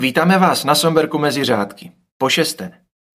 [0.00, 1.92] Vítáme vás na Somberku mezi řádky.
[2.18, 2.72] Po šesté.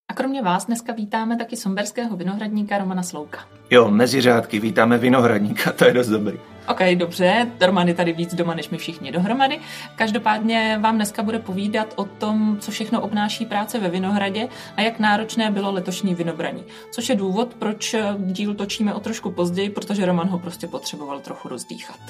[0.09, 3.38] A kromě vás dneska vítáme taky somberského vinohradníka Romana Slouka.
[3.70, 6.38] Jo, mezi řádky vítáme vinohradníka, to je dost dobrý.
[6.68, 9.60] OK, dobře, Roman je tady víc doma než my všichni dohromady.
[9.96, 14.98] Každopádně vám dneska bude povídat o tom, co všechno obnáší práce ve Vinohradě a jak
[14.98, 16.64] náročné bylo letošní vinobraní.
[16.91, 21.48] Což je důvod, proč díl točíme o trošku později, protože Roman ho prostě potřeboval trochu
[21.48, 22.01] rozdýchat.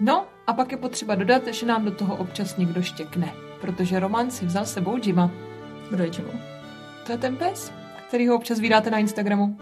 [0.00, 4.30] No a pak je potřeba dodat, že nám do toho občas někdo štěkne, protože Roman
[4.30, 5.30] si vzal s sebou Jima.
[5.90, 6.32] Kdo je Jimu?
[7.06, 7.72] To je ten pes,
[8.08, 9.56] který ho občas vydáte na Instagramu.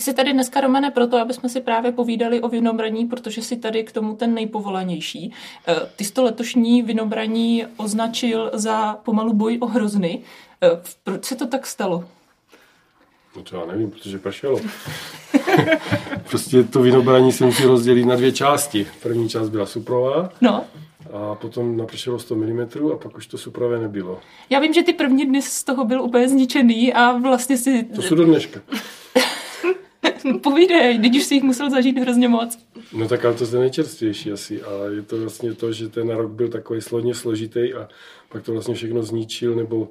[0.00, 3.56] Ty jsi tady dneska, Romane, proto, aby jsme si právě povídali o vinobraní, protože jsi
[3.56, 5.32] tady k tomu ten nejpovolanější.
[5.68, 10.22] Eh, ty jsi to letošní vinobraní označil za pomalu boj o hrozny.
[10.62, 10.68] Eh,
[11.04, 12.04] proč se to tak stalo?
[13.36, 14.60] No to já nevím, protože pršelo.
[16.30, 18.86] prostě to vinobraní se musí rozdělit na dvě části.
[19.02, 20.32] První část byla suprová.
[20.40, 20.64] No.
[21.12, 22.60] A potom napršelo 100 mm
[22.92, 24.20] a pak už to supravé nebylo.
[24.50, 27.84] Já vím, že ty první dny z toho byl úplně zničený a vlastně si...
[27.84, 28.60] To jsou do dneška.
[30.42, 32.58] Povídej, teď už si jich musel zažít hrozně moc.
[32.92, 34.62] No tak ale to je nejčerstvější asi.
[34.62, 37.88] A je to vlastně to, že ten rok byl takový složně složitý a
[38.28, 39.88] pak to vlastně všechno zničil nebo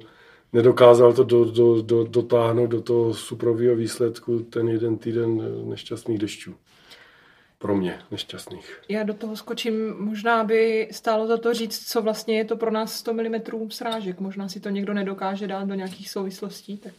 [0.52, 6.54] nedokázal to do, do, do, dotáhnout do toho suprového výsledku ten jeden týden nešťastných dešťů.
[7.60, 8.80] Pro mě nešťastných.
[8.88, 12.70] Já do toho skočím, možná by stálo za to říct, co vlastně je to pro
[12.70, 14.20] nás 100 mm srážek.
[14.20, 16.94] Možná si to někdo nedokáže dát do nějakých souvislostí, tak...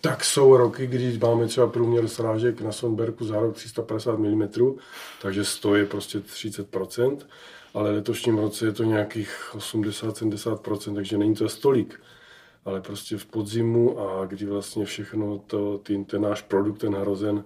[0.00, 4.48] Tak jsou roky, kdy máme třeba průměr srážek na Sonberku za rok 350 mm,
[5.22, 7.18] takže 100 je prostě 30%,
[7.74, 12.00] ale letošním roce je to nějakých 80-70%, takže není to stolik
[12.68, 17.44] ale prostě v podzimu a kdy vlastně všechno to, ty, ten náš produkt, ten hrozen,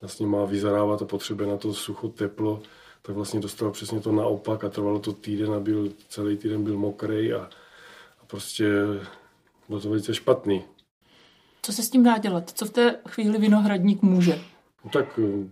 [0.00, 2.62] vlastně má vyzarávat a potřebuje na to sucho, teplo,
[3.02, 6.78] tak vlastně dostal přesně to naopak a trvalo to týden a byl, celý týden byl
[6.78, 7.50] mokrý a,
[8.20, 8.70] a prostě
[9.68, 10.64] bylo to velice špatný.
[11.62, 12.50] Co se s tím dá dělat?
[12.54, 14.38] Co v té chvíli vinohradník může?
[14.84, 15.48] No tak eh,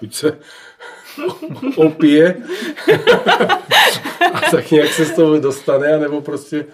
[0.00, 0.38] buď se
[1.76, 2.34] opije
[4.32, 6.66] a tak nějak se z toho dostane, nebo prostě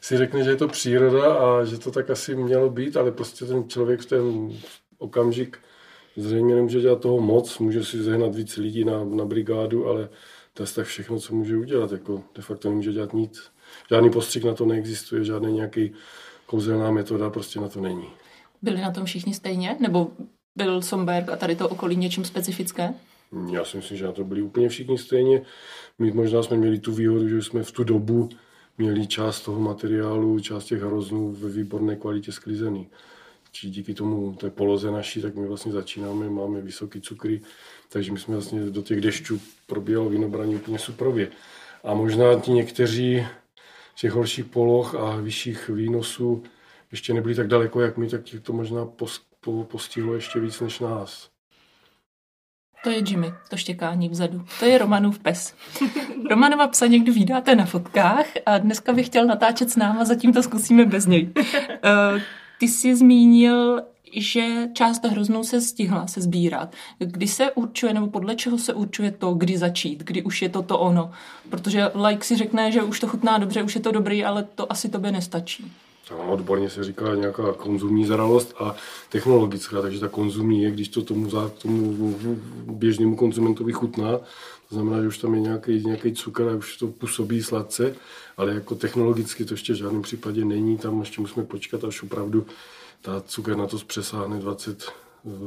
[0.00, 3.44] si řekne, že je to příroda a že to tak asi mělo být, ale prostě
[3.44, 4.52] ten člověk v ten
[4.98, 5.58] okamžik
[6.16, 10.08] zřejmě nemůže dělat toho moc, může si zehnat víc lidí na, na brigádu, ale
[10.54, 11.92] to je tak všechno, co může udělat.
[11.92, 13.42] Jako de facto nemůže dělat nic.
[13.90, 15.92] Žádný postřik na to neexistuje, žádný nějaký
[16.46, 18.06] kouzelná metoda prostě na to není.
[18.62, 19.76] Byli na tom všichni stejně?
[19.80, 20.10] Nebo
[20.56, 22.94] byl Somberg a tady to okolí něčím specifické?
[23.50, 25.42] Já si myslím, že na to byli úplně všichni stejně.
[25.98, 28.28] My možná jsme měli tu výhodu, že jsme v tu dobu
[28.78, 32.88] měli část toho materiálu, část těch hroznů ve výborné kvalitě sklizený.
[33.52, 37.40] Či díky tomu té poloze naší, tak my vlastně začínáme, máme vysoký cukry,
[37.88, 41.28] takže my jsme vlastně do těch dešťů probíhalo vinobraní úplně suprově.
[41.84, 43.26] A možná ti někteří
[43.96, 46.42] z těch horších poloh a vyšších výnosů
[46.92, 48.86] ještě nebyli tak daleko, jak my, tak to možná
[49.68, 51.30] postihlo ještě víc než nás.
[52.84, 54.44] To je Jimmy, to štěkání vzadu.
[54.60, 55.54] To je Romanův pes.
[56.30, 60.42] Romanova psa někdy vydáte na fotkách a dneska bych chtěl natáčet s náma, zatím to
[60.42, 61.32] zkusíme bez něj.
[62.62, 63.82] Ty jsi zmínil,
[64.16, 66.74] že část hroznou se stihla se sbírat.
[66.98, 70.62] Kdy se určuje, nebo podle čeho se určuje to, kdy začít, kdy už je to
[70.62, 71.12] to ono?
[71.50, 74.72] Protože like si řekne, že už to chutná dobře, už je to dobrý, ale to
[74.72, 75.72] asi tobě nestačí.
[76.10, 78.74] Ano, odborně se říká nějaká konzumní zralost a
[79.08, 81.30] technologická, takže ta konzumní je, když to tomu,
[81.62, 82.14] tomu
[82.66, 84.18] běžnému konzumentovi chutná,
[84.72, 87.94] to znamená, že už tam je nějaký, nějaký cukr a už to působí sladce,
[88.36, 92.46] ale jako technologicky to ještě v žádném případě není, tam ještě musíme počkat, až opravdu
[93.00, 94.92] ta cukr na to přesáhne 20,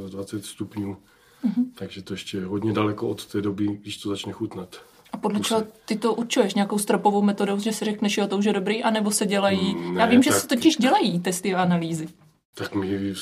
[0.09, 0.97] 20 stupňů.
[1.46, 1.66] Mm-hmm.
[1.75, 4.81] Takže to ještě je hodně daleko od té doby, když to začne chutnat.
[5.12, 6.53] A podle čeho ty to určuješ?
[6.53, 9.75] Nějakou stropovou metodou, že si řekneš, že to už je dobrý, anebo se dělají...
[9.75, 12.07] Mm, ne, Já vím, že se totiž dělají testy a analýzy.
[12.54, 13.13] Tak my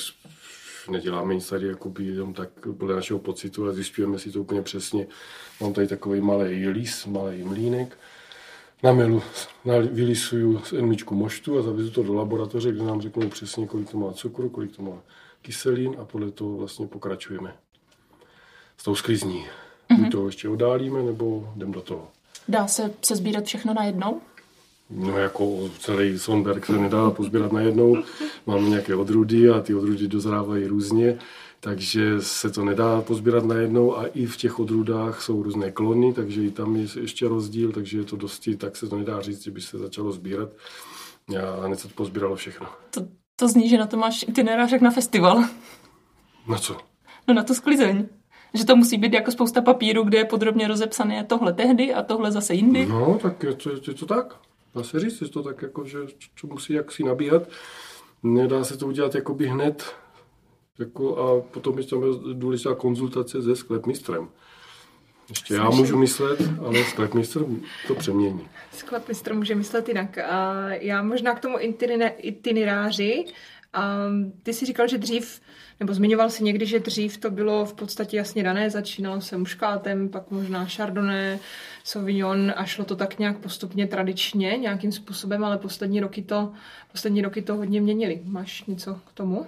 [0.88, 2.48] neděláme nic tady jakoby jenom tak
[2.78, 5.06] podle našeho pocitu, ale zjišťujeme si to úplně přesně.
[5.60, 7.98] Mám tady takový malý lis, malý mlínek,
[8.82, 9.22] na milu
[9.90, 14.12] vylisuju enmičku moštu a zavezu to do laboratoře, kde nám řeknou přesně, kolik to má
[14.12, 15.02] cukru, kolik to má
[15.42, 17.54] kyselin a podle toho vlastně pokračujeme
[18.76, 19.44] s tou sklizní.
[19.44, 20.02] Mm-hmm.
[20.02, 22.08] Buď to ještě odálíme, nebo jdem do toho.
[22.48, 24.20] Dá se se sbírat všechno najednou?
[24.90, 27.96] No jako celý Sonberg se nedá pozbírat najednou.
[28.46, 31.18] Máme nějaké odrůdy a ty odrůdy dozrávají různě,
[31.60, 36.42] takže se to nedá pozbírat najednou a i v těch odrůdách jsou různé klony, takže
[36.42, 39.50] i tam je ještě rozdíl, takže je to dosti, tak se to nedá říct, že
[39.50, 40.48] by se začalo sbírat.
[41.36, 42.66] A hned se to pozbíralo všechno.
[42.90, 43.00] To,
[43.36, 45.44] to zní, že na to máš itinerářek na festival.
[46.48, 46.76] Na co?
[47.28, 48.08] No na to sklizeň.
[48.54, 52.32] Že to musí být jako spousta papíru, kde je podrobně rozepsané tohle tehdy a tohle
[52.32, 52.86] zase jindy.
[52.86, 54.36] No, tak je to, je to tak.
[54.74, 55.98] Dá se říct, je to tak jako, že
[56.40, 57.42] to musí jaksi nabíhat.
[58.22, 59.94] Nedá se to udělat jakoby hned.
[60.78, 64.28] Jako a potom je tam důležitá konzultace se sklepmistrem.
[65.28, 67.44] Ještě já můžu myslet, ale sklepmistr
[67.86, 68.48] to přemění.
[68.72, 70.18] Sklepmistr může myslet jinak.
[70.18, 71.56] A já možná k tomu
[72.18, 73.24] itineráři.
[73.74, 73.98] A
[74.42, 75.40] ty si říkal, že dřív,
[75.80, 80.08] nebo zmiňoval si někdy, že dřív to bylo v podstatě jasně dané, začínalo se muškátem,
[80.08, 81.38] pak možná chardonnay,
[81.84, 86.52] sauvignon a šlo to tak nějak postupně tradičně, nějakým způsobem, ale poslední roky to,
[86.92, 88.20] poslední roky to hodně měnili.
[88.24, 89.46] Máš něco k tomu?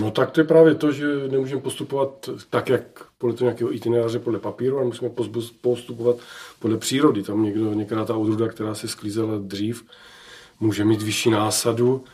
[0.00, 2.84] No tak to je právě to, že nemůžeme postupovat tak, jak
[3.18, 5.10] podle toho nějakého itineráře podle papíru, ale musíme
[5.60, 6.16] postupovat
[6.58, 7.22] podle přírody.
[7.22, 9.84] Tam někdo, některá ta odrůda, která se sklízela dřív,
[10.60, 12.04] může mít vyšší násadu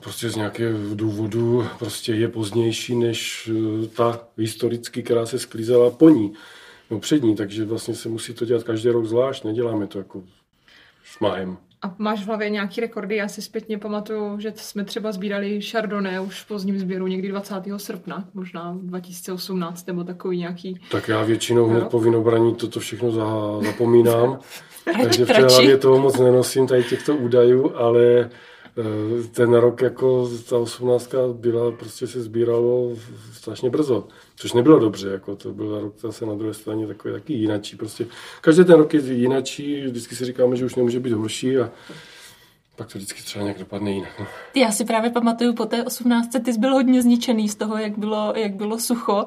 [0.00, 3.50] prostě z nějakého důvodu prostě je pozdější než
[3.84, 6.32] eh, ta historicky, která se sklízela po ní,
[6.90, 10.22] no před ní, takže vlastně se musí to dělat každý rok zvlášť, neděláme to jako
[11.04, 11.56] šmahem.
[11.82, 13.16] A máš v hlavě nějaký rekordy?
[13.16, 17.54] Já si zpětně pamatuju, že jsme třeba sbírali Chardonnay už v pozdním sběru někdy 20.
[17.76, 20.80] srpna, možná 2018 nebo takový nějaký.
[20.90, 23.24] Tak já většinou hned po vinobraní toto všechno za,
[23.64, 24.38] zapomínám.
[25.02, 28.30] takže v té hlavě toho moc nenosím tady těchto údajů, ale
[29.32, 32.96] ten rok jako ta osmnáctka byla, prostě se sbíralo
[33.32, 37.32] strašně brzo, což nebylo dobře, jako to byl rok zase na druhé straně takový taky
[37.32, 38.06] jinačí, prostě
[38.40, 41.70] každý ten rok je jinačí, vždycky si říkáme, že už nemůže být horší a
[42.80, 44.10] pak to vždycky třeba nějak dopadne jinak.
[44.20, 44.26] No.
[44.54, 46.28] Já si právě pamatuju po té 18.
[46.44, 49.14] ty jsi byl hodně zničený z toho, jak bylo, jak bylo sucho.
[49.14, 49.22] Uh,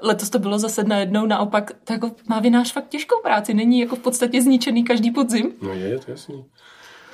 [0.00, 3.96] letos to bylo zase najednou naopak, to jako má vynáš fakt těžkou práci, není jako
[3.96, 5.52] v podstatě zničený každý podzim.
[5.62, 6.44] No je, to jasný.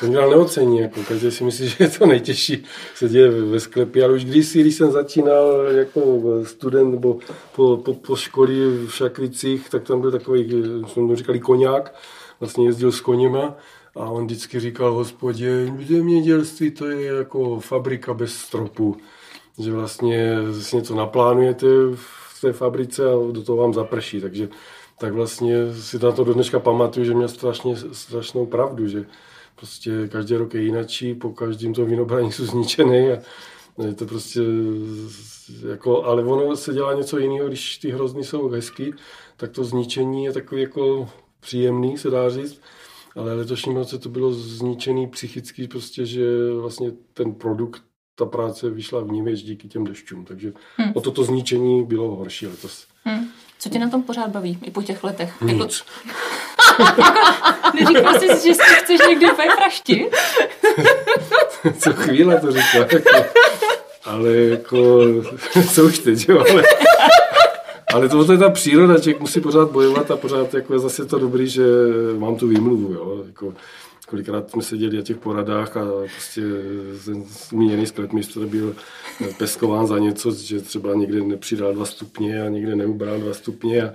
[0.05, 2.65] To mě neocení, jako každý si myslí, že je to nejtěžší,
[2.95, 7.19] se děje ve sklepě, ale už když, když jsem začínal jako student nebo
[7.57, 8.49] po, po, po škole
[8.87, 11.95] v Šakvicích, tak tam byl takový, jsme mu říkali koněk,
[12.41, 13.57] vlastně jezdil s koněma
[13.97, 18.97] a on vždycky říkal, hospodě, zemědělství to je jako fabrika bez stropu,
[19.59, 24.49] že vlastně si něco naplánujete v té fabrice a do toho vám zaprší, takže
[24.99, 29.05] tak vlastně si na to do dneška pamatuju, že měl strašně, strašnou pravdu, že
[29.55, 33.19] prostě každý rok je jinačí, po každém to vinobraní jsou zničený a
[33.83, 34.41] je to prostě
[35.71, 38.95] jako, ale ono se dělá něco jiného, když ty hrozny jsou hezký,
[39.37, 41.09] tak to zničení je takový jako
[41.41, 42.61] příjemný, se dá říct,
[43.17, 46.25] ale letošním roce to bylo zničený psychicky, prostě, že
[46.61, 47.83] vlastně ten produkt,
[48.15, 50.93] ta práce vyšla v ní díky těm dešťům, takže hmm.
[50.95, 52.87] o toto zničení bylo horší letos.
[53.05, 53.29] Hmm.
[53.59, 55.41] Co tě na tom pořád baví, i po těch letech?
[55.43, 55.53] Nic.
[55.53, 55.69] Jako...
[57.75, 60.17] Neříkal jsi, že si chceš někdy úplně praštit?
[61.79, 62.87] Co chvíle to říkal.
[62.93, 63.11] Jako,
[64.05, 65.01] ale jako,
[65.75, 66.63] co už teď, jo, ale,
[67.95, 71.19] ale to je ta příroda, člověk musí pořád bojovat a pořád jako je zase to
[71.19, 71.65] dobrý, že
[72.19, 73.55] mám tu výmluvu, jo, jako,
[74.09, 76.41] kolikrát jsme seděli na těch poradách a prostě
[77.05, 78.75] ten zmíněný sklepmistr byl
[79.39, 83.93] peskován za něco, že třeba někde nepřidal dva stupně a někde neubral dva stupně a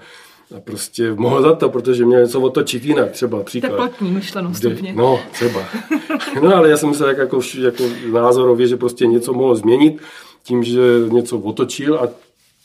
[0.57, 3.69] a prostě mohl za to, protože měl něco otočit jinak, třeba příklad.
[3.69, 4.93] Teplotní myšleno stupně.
[4.93, 5.63] No, třeba.
[6.41, 10.01] No ale já jsem myslel jako, jako názorově, že prostě něco mohl změnit
[10.43, 12.07] tím, že něco otočil a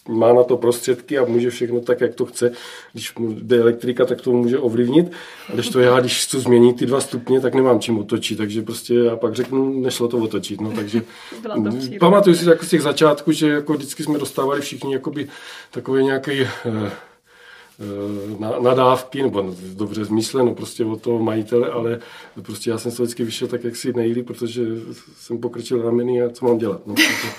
[0.09, 2.53] má na to prostředky a může všechno tak, jak to chce.
[2.93, 5.13] Když mu jde elektrika, tak to může ovlivnit.
[5.49, 8.39] A když to já, když chci změnit ty dva stupně, tak nemám čím otočit.
[8.39, 10.61] Takže prostě já pak řeknu, nešlo to otočit.
[10.61, 11.03] No, takže
[12.01, 15.29] pamatuju si jako z těch začátků, že jako vždycky jsme dostávali všichni jakoby
[15.71, 16.91] takový nějaký Eh,
[18.39, 21.99] na, nadávky, nebo dobře zmysleno prostě od toho majitele, ale
[22.43, 24.63] prostě já jsem se vždycky vyšel tak, jak si nejli, protože
[25.17, 26.87] jsem pokrčil rameny a co mám dělat.
[26.87, 26.95] No.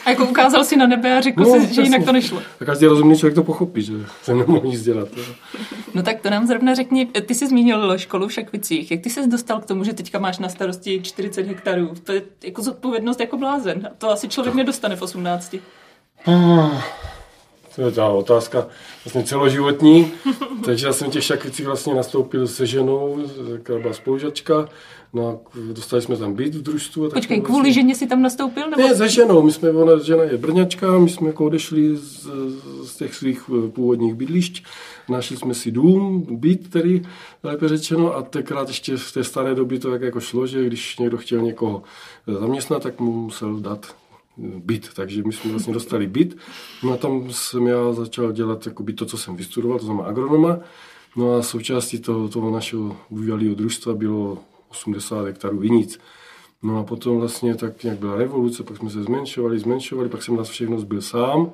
[0.06, 2.42] A jako ukázal si na nebe a řekl no, si, že jinak to nešlo.
[2.62, 5.10] A každý rozumný člověk to pochopí, že jsem nemohl nic dělat.
[5.18, 5.24] No.
[5.94, 9.27] no tak to nám zrovna řekni, ty jsi zmínil školu v Šakvicích, jak ty jsi
[9.27, 11.94] dostal k tomu, že teďka máš na starosti 40 hektarů?
[12.04, 13.89] To je jako zodpovědnost jako blázen.
[13.98, 15.56] To asi člověk nedostane v 18.
[16.27, 16.84] Ah.
[17.75, 18.67] To je ta otázka
[19.05, 20.12] vlastně celoživotní.
[20.65, 23.17] Takže já jsem těch šakvicích vlastně nastoupil se ženou,
[23.63, 24.70] která byla spolužačka.
[25.13, 25.38] No a
[25.74, 27.05] dostali jsme tam být v družstvu.
[27.05, 27.74] A Počkej, kvůli vlastně...
[27.74, 28.70] ženě si tam nastoupil?
[28.70, 28.82] Nebo...
[28.82, 29.41] Ne, se ženou.
[29.41, 32.27] My jsme, ona žena je brňačka, my jsme jako odešli z,
[32.84, 34.63] z těch svých eh, původních bydlišť.
[35.10, 37.01] Našli jsme si dům, byt, tedy
[37.44, 40.98] lépe řečeno, a tenkrát ještě v té staré době to tak jako šlo, že když
[40.98, 41.84] někdo chtěl někoho
[42.39, 43.96] zaměstnat, tak mu musel dát
[44.38, 46.38] byt, takže my jsme vlastně dostali byt.
[46.84, 50.60] No a tam jsem já začal dělat jakoby to, co jsem vystudoval, to znamená agronoma.
[51.15, 54.38] No a součástí toho, toho našeho bývalého družstva bylo
[54.70, 56.00] 80 hektarů vinic.
[56.63, 60.36] No a potom vlastně tak nějak byla revoluce, pak jsme se zmenšovali, zmenšovali, pak jsem
[60.36, 61.51] nás všechno zbyl sám.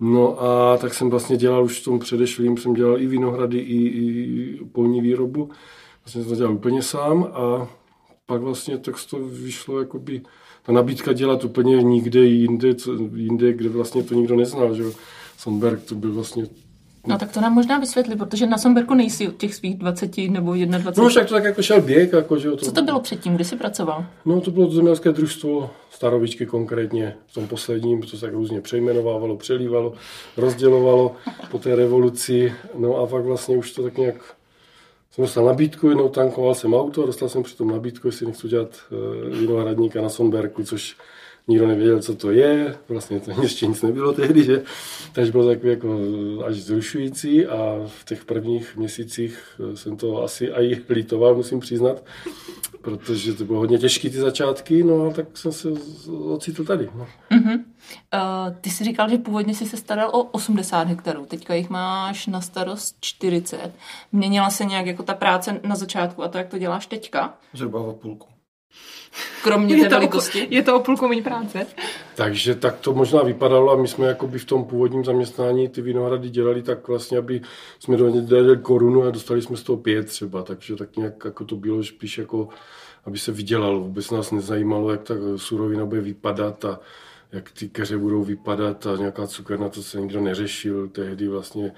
[0.00, 3.76] No a tak jsem vlastně dělal už v tom předešlým, jsem dělal i vinohrady, i,
[3.76, 5.50] i polní výrobu.
[6.04, 7.68] Vlastně jsem to dělal úplně sám a
[8.26, 10.22] pak vlastně tak to vyšlo jakoby
[10.66, 14.84] ta nabídka dělat úplně nikde jinde, co, jinde kde vlastně to nikdo neznal, že
[15.38, 16.46] Sonberg to byl vlastně
[17.06, 20.54] No tak to nám možná vysvětli, protože na Somberku nejsi od těch svých 20 nebo
[20.54, 20.92] 21.
[20.96, 22.12] No však to tak jako šel běh.
[22.12, 22.56] Jako, že to...
[22.56, 24.06] Co to bylo předtím, kdy jsi pracoval?
[24.24, 28.60] No to bylo to zemědělské družstvo, Starovičky konkrétně, v tom posledním, to se tak různě
[28.60, 29.92] přejmenovávalo, přelívalo,
[30.36, 31.16] rozdělovalo
[31.50, 32.52] po té revoluci.
[32.78, 34.16] No a pak vlastně už to tak nějak
[35.12, 38.80] jsem dostal nabídku, jednou tankoval jsem auto, dostal jsem přitom nabídku, jestli nechci dělat
[39.40, 40.96] vinohradníka na Sonberku, což
[41.48, 44.62] nikdo nevěděl, co to je, vlastně to ještě nic nebylo tehdy, že?
[45.12, 45.98] Takže bylo takový jako
[46.46, 52.04] až zrušující a v těch prvních měsících eh, jsem to asi i litoval, musím přiznat,
[52.82, 55.68] protože to bylo hodně těžké ty začátky, no a tak jsem se
[56.08, 56.88] ocitl tady.
[56.94, 57.06] No.
[57.30, 57.64] Uh-huh.
[58.14, 62.26] Uh, ty jsi říkal, že původně jsi se staral o 80 hektarů, teďka jich máš
[62.26, 63.72] na starost 40.
[64.12, 67.34] Měnila se nějak jako ta práce na začátku a to, jak to děláš teďka?
[67.52, 68.31] Zhruba o půlku.
[69.42, 70.46] Kromě té velikosti?
[70.50, 71.66] Je to o půlku méně práce.
[72.14, 76.30] Takže tak to možná vypadalo a my jsme jakoby v tom původním zaměstnání ty vinohrady
[76.30, 77.40] dělali tak vlastně, aby
[77.78, 81.56] jsme dali korunu a dostali jsme z toho pět třeba, takže tak nějak jako to
[81.56, 82.48] bylo spíš jako,
[83.04, 83.80] aby se vydělalo.
[83.80, 86.80] Vůbec nás nezajímalo, jak ta surovina bude vypadat a
[87.32, 90.88] jak ty keře budou vypadat a nějaká cukerna, to se nikdo neřešil.
[90.88, 91.72] Tehdy vlastně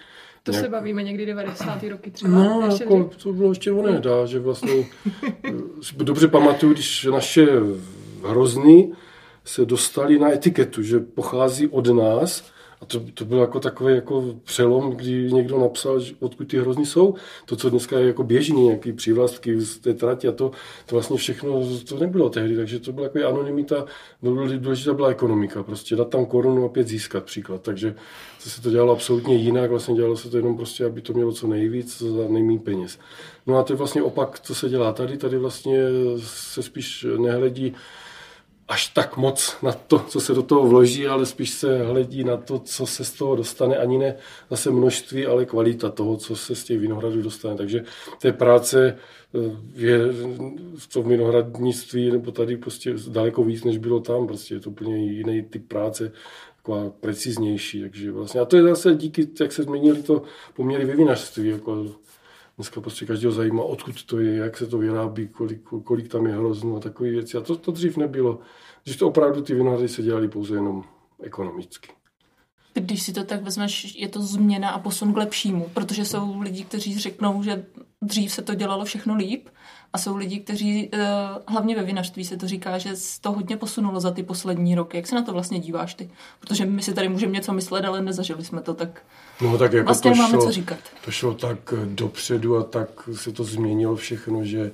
[0.45, 0.65] to nějak...
[0.65, 1.83] se bavíme někdy 90.
[1.83, 2.31] roky třeba.
[2.31, 4.87] No, jako, to bylo ještě ono dá, že vlastně
[5.97, 7.47] dobře pamatuju, když naše
[8.29, 8.93] hrozny
[9.45, 12.54] se dostali na etiketu, že pochází od nás
[12.85, 16.87] a to, to byl jako takový jako přelom, kdy někdo napsal, že odkud ty hrozny
[16.87, 17.15] jsou.
[17.47, 20.51] To, co dneska je jako běžný, nějaký přívlastky z té trati a to,
[20.87, 23.85] to vlastně všechno, to nebylo tehdy, takže to byla jako anonymita,
[24.59, 27.95] důležitá byla ekonomika, prostě dát tam korunu a opět získat příklad, takže
[28.45, 31.33] to se to dělalo absolutně jinak, vlastně dělalo se to jenom prostě, aby to mělo
[31.33, 32.99] co nejvíc za nejméně peněz.
[33.47, 35.79] No a to je vlastně opak, co se dělá tady, tady vlastně
[36.19, 37.75] se spíš nehledí
[38.69, 42.37] až tak moc na to, co se do toho vloží, ale spíš se hledí na
[42.37, 44.17] to, co se z toho dostane, ani ne
[44.51, 47.57] zase množství, ale kvalita toho, co se z těch vinohradů dostane.
[47.57, 47.85] Takže
[48.21, 48.99] té práce
[49.35, 49.99] eh, je
[50.77, 54.27] v tom vinohradnictví nebo tady prostě daleko víc, než bylo tam.
[54.27, 56.13] Prostě je to úplně jiný typ práce,
[56.57, 57.81] taková preciznější.
[57.81, 60.23] Takže vlastně, a to je zase díky, jak se změnili to
[60.55, 61.49] poměry ve vinařství.
[61.49, 61.87] Jako
[62.57, 66.33] dneska prostě každého zajímá, odkud to je, jak se to vyrábí, kolik, kolik tam je
[66.33, 67.37] hroznů a takové věci.
[67.37, 68.39] A to, to dřív nebylo.
[68.85, 70.85] Když to opravdu ty vinohrady se dělali pouze jenom
[71.23, 71.89] ekonomicky.
[72.75, 76.65] Když si to tak vezmeš, je to změna a posun k lepšímu, protože jsou lidi,
[76.65, 77.67] kteří řeknou, že
[78.03, 79.49] dřív se to dělalo všechno líp
[79.93, 80.99] a jsou lidi, kteří, eh,
[81.47, 84.97] hlavně ve vinařství se to říká, že se to hodně posunulo za ty poslední roky.
[84.97, 86.11] Jak se na to vlastně díváš ty?
[86.41, 89.03] Protože my si tady můžeme něco myslet, ale nezažili jsme to, tak,
[89.41, 90.79] no, tak jako vlastně to máme šlo, co říkat.
[91.05, 94.73] To šlo tak dopředu a tak se to změnilo všechno, že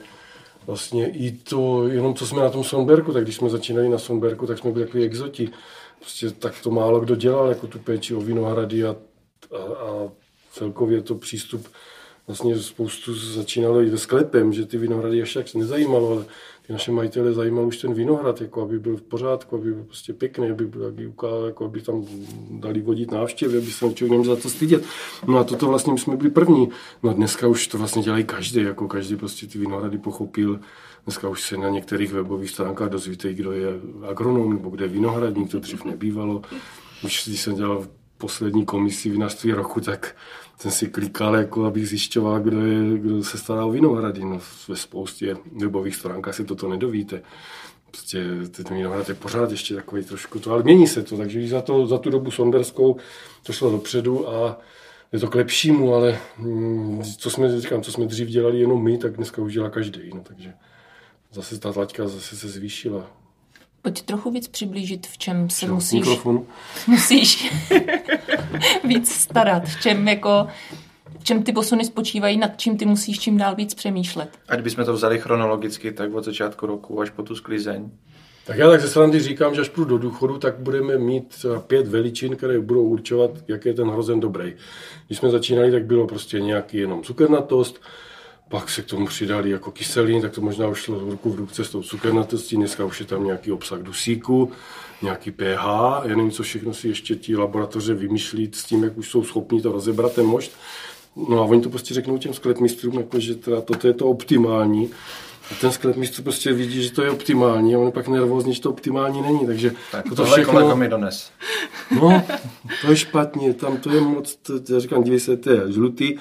[0.67, 4.47] vlastně i to, jenom co jsme na tom Sonberku, tak když jsme začínali na Sonberku,
[4.47, 5.50] tak jsme byli takový exoti.
[5.99, 8.97] Prostě tak to málo kdo dělal, jako tu péči o vinohrady a, a,
[9.57, 10.09] a
[10.52, 11.69] celkově to přístup
[12.26, 16.25] vlastně spoustu začínalo i ve sklepem, že ty vinohrady ještě jak se nezajímalo, ale
[16.71, 20.12] ty naše majitele zajímal už ten vinohrad, jako aby byl v pořádku, aby byl prostě
[20.12, 22.05] pěkný, aby, byl, aby, ukázal, jako aby tam
[22.50, 24.85] dali vodit návštěvy, aby se člověk neměl za to stydět.
[25.27, 26.69] No a toto vlastně my jsme byli první.
[27.03, 30.61] No a dneska už to vlastně dělají každý, jako každý prostě ty vinohrady pochopil.
[31.05, 33.69] Dneska už se na některých webových stránkách dozvíte, kdo je
[34.11, 36.43] agronom nebo kde je vinohradník, to dřív nebývalo.
[37.05, 37.87] Už když jsem dělal
[38.19, 40.17] poslední komisi vinařství roku, tak
[40.61, 44.25] jsem si klikal, jako abych zjišťoval, kdo, je, kdo se stará o vinohrady.
[44.25, 47.23] No, ve spoustě webových stránkách si toto nedovíte.
[47.90, 51.61] Prostě ten vinohrad je pořád ještě takový trošku to, ale mění se to, takže za,
[51.61, 52.97] to, za tu dobu sonderskou
[53.43, 54.59] to šlo dopředu a
[55.12, 58.99] je to k lepšímu, ale mm, co jsme, říkám, co jsme dřív dělali jenom my,
[58.99, 60.11] tak dneska už dělá každý.
[60.14, 60.52] No, takže
[61.33, 63.20] zase ta tlaťka zase se zvýšila.
[63.83, 66.47] Pojď trochu víc přiblížit, v čem se Čo, musíš, Mikrofon.
[66.87, 67.53] musíš
[68.85, 70.47] víc starat, v čem jako
[71.19, 74.39] v čem ty posuny spočívají, nad čím ty musíš čím dál víc přemýšlet.
[74.49, 77.91] Ať bychom to vzali chronologicky, tak od začátku roku až po tu sklizeň.
[78.47, 81.87] Tak já tak ze srandy říkám, že až půjdu do důchodu, tak budeme mít pět
[81.89, 84.55] veličin, které budou určovat, jak je ten hrozen dobrý.
[85.07, 87.81] Když jsme začínali, tak bylo prostě nějaký jenom cukernatost,
[88.50, 91.64] pak se k tomu přidali jako kyseliny, tak to možná už šlo ruku v ruce
[91.64, 92.57] s tou cukernatostí.
[92.57, 94.52] Dneska už je tam nějaký obsah dusíku,
[95.02, 95.64] nějaký pH,
[96.04, 99.62] já nevím, co všechno si ještě ti laboratoře vymýšlí s tím, jak už jsou schopni
[99.62, 100.52] to rozebrat ten mošt.
[101.28, 104.90] No a oni to prostě řeknou těm sklepmistrům, jako, že teda toto je to optimální.
[105.50, 108.54] A ten sklep místo prostě vidí, že to je optimální a on je pak nervózní,
[108.54, 110.52] že to optimální není, takže Tak to tohle všechno...
[110.52, 111.30] kolego mi dones.
[112.00, 112.23] No,
[112.83, 116.16] to je špatně, tam to je moc, to, já říkám, dívej se, to je žlutý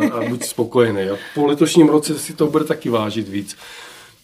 [0.00, 1.02] a, a buď spokojený.
[1.02, 3.56] A po letošním roce si to bude taky vážit víc.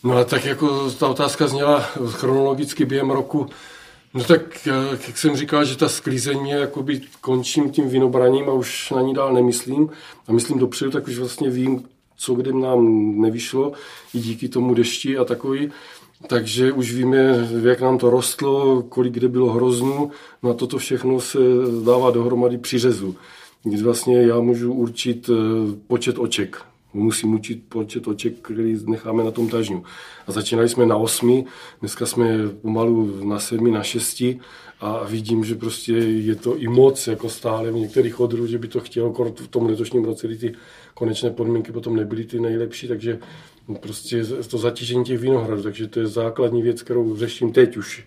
[0.04, 3.46] No a tak jako ta otázka zněla chronologicky během roku,
[4.16, 4.68] No tak,
[5.06, 9.14] jak jsem říkal, že ta sklízeň mě jakoby končím tím vinobraním a už na ní
[9.14, 9.90] dál nemyslím.
[10.28, 11.84] A myslím dopředu, tak už vlastně vím,
[12.16, 13.72] co kde nám nevyšlo,
[14.14, 15.70] i díky tomu dešti a takový.
[16.26, 20.10] Takže už víme, jak nám to rostlo, kolik kde bylo hroznů.
[20.42, 21.38] No a toto všechno se
[21.84, 23.16] dává dohromady při řezu.
[23.62, 26.62] Kdy vlastně já můžu určit eh, počet oček.
[26.94, 29.84] Musím učit počet oček, který necháme na tom tažňu.
[30.26, 31.44] A začínali jsme na osmi,
[31.80, 34.40] dneska jsme pomalu na sedmi, na šesti
[34.80, 38.68] a vidím, že prostě je to i moc jako stále v některých odrů, že by
[38.68, 40.54] to chtělo v tom letošním roce, ty
[40.94, 43.18] konečné podmínky potom nebyly ty nejlepší, takže
[43.80, 48.04] prostě to zatížení těch vinohradů, takže to je základní věc, kterou řeším teď už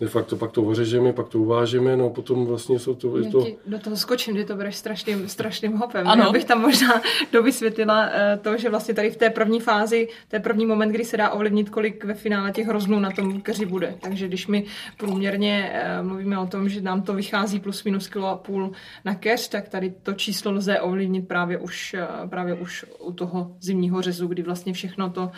[0.00, 3.18] de facto pak to ořežeme, pak to uvážeme, no a potom vlastně jsou to...
[3.18, 3.46] Je to...
[3.66, 6.08] Do toho skočím, že to bereš strašným, strašným hopem.
[6.08, 6.24] Ano.
[6.24, 8.10] Já bych tam možná dovysvětlila uh,
[8.42, 11.30] to, že vlastně tady v té první fázi, to je první moment, kdy se dá
[11.30, 13.94] ovlivnit, kolik ve finále těch hroznů na tom keři bude.
[14.00, 14.64] Takže když my
[14.96, 18.72] průměrně uh, mluvíme o tom, že nám to vychází plus minus kilo a půl
[19.04, 23.56] na keř, tak tady to číslo lze ovlivnit právě už, uh, právě už u toho
[23.60, 25.30] zimního řezu, kdy vlastně všechno to,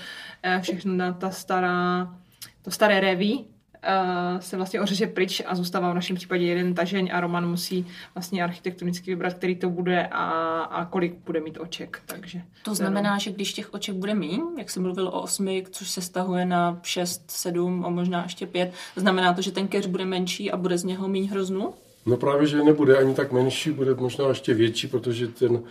[0.61, 2.15] všechno ta stará,
[2.63, 3.47] to staré réví,
[3.87, 7.87] uh, se vlastně ořeže pryč a zůstává v našem případě jeden tažeň a Roman musí
[8.15, 10.25] vlastně architektonicky vybrat, který to bude a,
[10.61, 12.03] a kolik bude mít oček.
[12.07, 15.91] Takže, to znamená, že když těch oček bude míň, jak jsem mluvil o osmi, což
[15.91, 20.05] se stahuje na šest, sedm a možná ještě pět, znamená to, že ten keř bude
[20.05, 21.75] menší a bude z něho míň hroznu?
[22.07, 25.63] No právě, že nebude ani tak menší, bude možná ještě větší, protože ten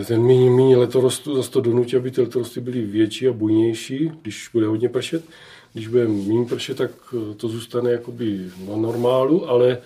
[0.00, 4.12] eh, ten méně, méně letorostu zase to donutí, aby ty letorosty byly větší a bujnější,
[4.22, 5.24] když bude hodně pršet
[5.72, 9.78] když bude méně pršet, tak eh, to zůstane jakoby na normálu, ale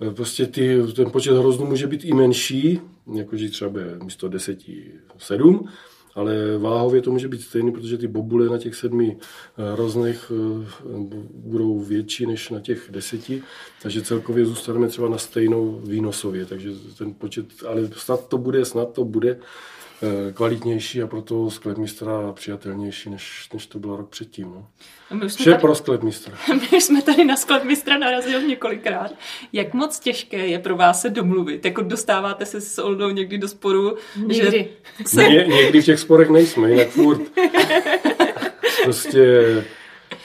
[0.00, 2.80] eh, prostě ty, ten počet hroznů může být i menší,
[3.14, 4.58] jakože třeba bude místo 10
[5.18, 5.68] 7,
[6.14, 10.32] ale váhově to může být stejný, protože ty bobule na těch sedmi eh, hroznech
[11.34, 13.42] budou větší než na těch deseti,
[13.82, 18.92] takže celkově zůstaneme třeba na stejnou výnosově, takže ten počet, ale snad to bude, snad
[18.92, 19.38] to bude,
[20.34, 24.50] kvalitnější a proto sklepmistra přijatelnější, než, než to bylo rok předtím.
[24.54, 24.66] No.
[25.20, 26.38] My Vše tady, pro sklepmistra.
[26.72, 29.14] My jsme tady na sklepmistra narazili několikrát.
[29.52, 31.64] Jak moc těžké je pro vás se domluvit?
[31.64, 33.96] Jako dostáváte se s Oldou někdy do sporu?
[34.16, 34.68] Někdy.
[34.98, 35.28] Že se...
[35.28, 37.22] Ně, někdy v těch sporech nejsme, jinak furt.
[38.84, 39.22] prostě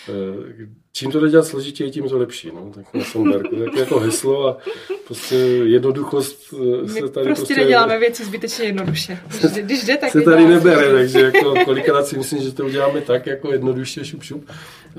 [0.09, 2.51] eh, čím to jde dělat složitěji, tím to lepší.
[2.53, 2.71] No.
[2.75, 3.55] Tak na Sonberku.
[3.55, 4.57] Tak jako heslo a
[5.05, 7.23] prostě jednoduchost eh, se tady prostě...
[7.25, 9.19] prostě neděláme věci zbytečně jednoduše.
[9.61, 13.25] Když, jde, tak se tady nebere, takže jako kolikrát si myslím, že to uděláme tak
[13.25, 14.49] jako jednoduše, šup, šup.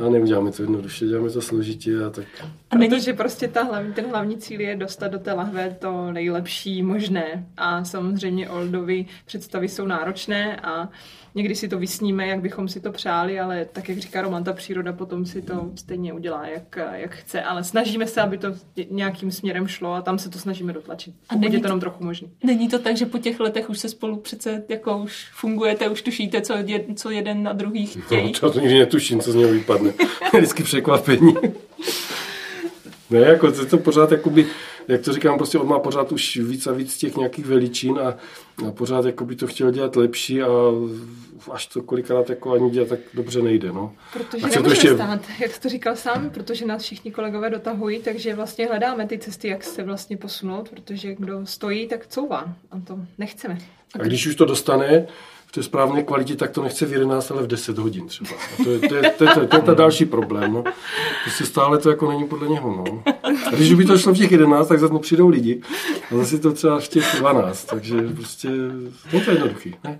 [0.07, 2.27] A neuděláme to jednoduše, děláme to složitě a tak.
[2.71, 2.91] A není...
[2.91, 7.47] Protože prostě ta hlavní, ten hlavní cíl je dostat do té lahve to nejlepší možné.
[7.57, 10.89] A samozřejmě Oldovi představy jsou náročné a
[11.35, 14.53] někdy si to vysníme, jak bychom si to přáli, ale tak, jak říká Roman, ta
[14.53, 17.43] příroda potom si to stejně udělá, jak, jak chce.
[17.43, 18.49] Ale snažíme se, aby to
[18.91, 21.15] nějakým směrem šlo a tam se to snažíme dotlačit.
[21.29, 22.31] A není je to jenom trochu možný.
[22.45, 26.03] Není to tak, že po těch letech už se spolu přece jako už fungujete, už
[26.03, 28.33] tušíte, co, je, co jeden na druhý chtějí?
[28.43, 29.93] No, to nikdy netuším, co z něho vypadne.
[30.35, 31.35] Vždycky překvapení.
[33.11, 34.47] Ne, jako to, to pořád jakoby
[34.89, 38.17] jak to říkám, prostě on má pořád už víc a víc těch nějakých veličin a,
[38.69, 40.49] a pořád jako by to chtěl dělat lepší a
[41.53, 43.73] až to kolikrát jako ani dělat tak dobře nejde.
[43.73, 43.95] No.
[44.13, 44.95] Protože to ještě...
[44.95, 49.49] stát, jak to říkal sám, protože nás všichni kolegové dotahují, takže vlastně hledáme ty cesty,
[49.49, 53.59] jak se vlastně posunout, protože kdo stojí, tak couvá a to nechceme.
[53.95, 55.07] A když už to dostane,
[55.49, 58.31] v té správné kvalitě, tak to nechce v 11, ale v 10 hodin třeba.
[58.31, 60.53] A to je, to je, to je, to je, to je ta další problém.
[60.53, 60.65] No.
[61.25, 62.85] Prostě stále to jako není podle něho.
[62.87, 63.03] No.
[63.47, 65.63] A když by to šlo v těch 11, tak za přijdou lidi.
[66.11, 67.65] A zase to třeba v těch 12.
[67.65, 68.49] Takže prostě
[69.13, 69.75] je to jednoduchý.
[69.85, 69.99] Ne?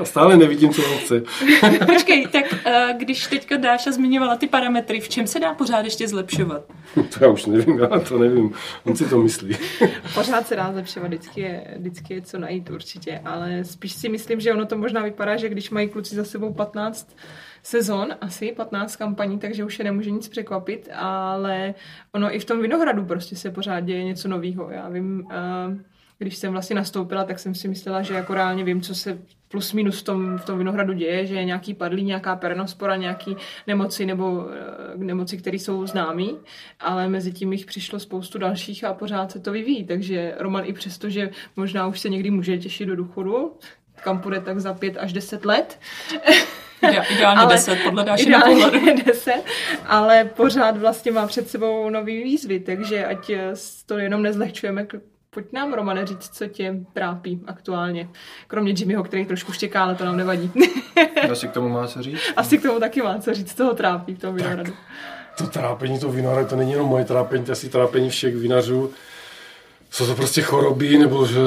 [0.00, 1.22] A stále nevidím, co on chce.
[1.86, 6.08] Počkej, tak uh, když teďka Dáša zmiňovala ty parametry, v čem se dá pořád ještě
[6.08, 6.62] zlepšovat?
[7.18, 8.52] To já už nevím, já to nevím.
[8.84, 9.56] On si to myslí.
[10.14, 14.40] pořád se dá zlepšovat, vždycky je, vždycky je co najít určitě, ale spíš si myslím,
[14.40, 17.16] že ono to možná vypadá, že když mají kluci za sebou 15
[17.62, 21.74] sezon, asi 15 kampaní, takže už je nemůže nic překvapit, ale
[22.12, 24.70] ono i v tom Vinohradu prostě se pořád děje něco nového.
[24.70, 25.76] Já vím, uh,
[26.24, 29.72] když jsem vlastně nastoupila, tak jsem si myslela, že jako reálně vím, co se plus
[29.72, 34.06] minus v tom, v tom Vinohradu děje, že je nějaký padlý, nějaká pernospora, nějaký nemoci
[34.06, 34.44] nebo uh,
[34.96, 36.38] nemoci, které jsou známý,
[36.80, 40.72] ale mezi tím jich přišlo spoustu dalších a pořád se to vyvíjí, takže Roman i
[40.72, 43.56] přesto, že možná už se někdy může těšit do důchodu,
[44.02, 45.78] kam půjde tak za pět až deset let,
[46.82, 49.44] Ideálně ale, 10, podle dáši ideálně 10,
[49.86, 53.30] ale pořád vlastně má před sebou nový výzvy, takže ať
[53.86, 54.86] to jenom nezlehčujeme,
[55.34, 58.08] Pojď nám, Romane, říct, co tě trápí aktuálně.
[58.46, 60.52] Kromě Jimmyho, který trošku štěká, ale to nám nevadí.
[61.30, 62.20] Asi k tomu má co říct?
[62.36, 64.72] Asi k tomu taky má co říct, co ho trápí v tom vinohradu.
[65.38, 68.90] To trápení toho vinohradu, to není jenom moje trápení, to asi trápení všech vinařů.
[69.90, 71.38] Jsou to prostě choroby, nebo že,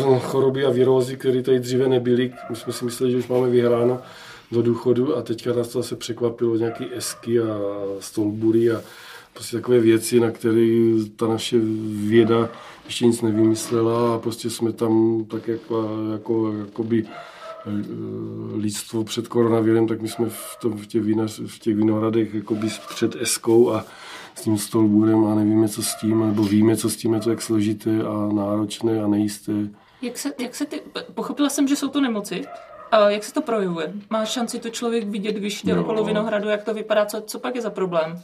[0.00, 2.32] no, choroby a virózy, které tady dříve nebyly.
[2.50, 4.00] My jsme si mysleli, že už máme vyhráno
[4.50, 7.44] do důchodu a teďka nás to zase překvapilo nějaký esky a
[8.00, 8.82] stolbury a
[9.34, 10.80] prostě takové věci, na které
[11.16, 11.56] ta naše
[12.08, 12.48] věda
[12.84, 17.70] ještě nic nevymyslela a prostě jsme tam tak jako, jako jakoby eh,
[18.54, 22.68] lidstvo před koronavirem, tak my jsme v, tom, v, těch, vinař, v těch vinohradech jakoby
[22.88, 23.84] před eskou a
[24.34, 27.30] s tím stolburem a nevíme, co s tím, nebo víme, co s tím je to
[27.30, 29.52] jak složité a náročné a nejisté.
[30.02, 30.82] Jak se, jak se ty,
[31.14, 32.44] pochopila jsem, že jsou to nemoci.
[32.92, 33.92] A jak se to projevuje?
[34.10, 37.54] Má šanci to člověk vidět, když jde okolo Vinohradu, jak to vypadá, co, co pak
[37.54, 38.22] je za problém?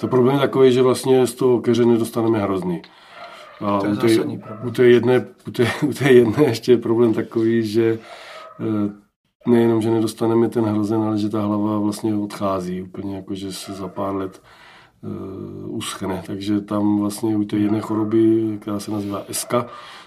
[0.00, 2.82] To problém je takový, že vlastně z toho keře nedostaneme hrozný.
[3.62, 6.78] A to je u, té, u, té jedné, u, té, u té jedné ještě je
[6.78, 7.98] problém takový, že
[8.60, 9.02] eh,
[9.46, 13.72] nejenom, že nedostaneme ten hrozen, ale že ta hlava vlastně odchází úplně, jako že se
[13.72, 14.42] za pár let
[15.02, 16.22] uh, uschne.
[16.26, 19.54] Takže tam vlastně u té jedné choroby, která se nazývá SK,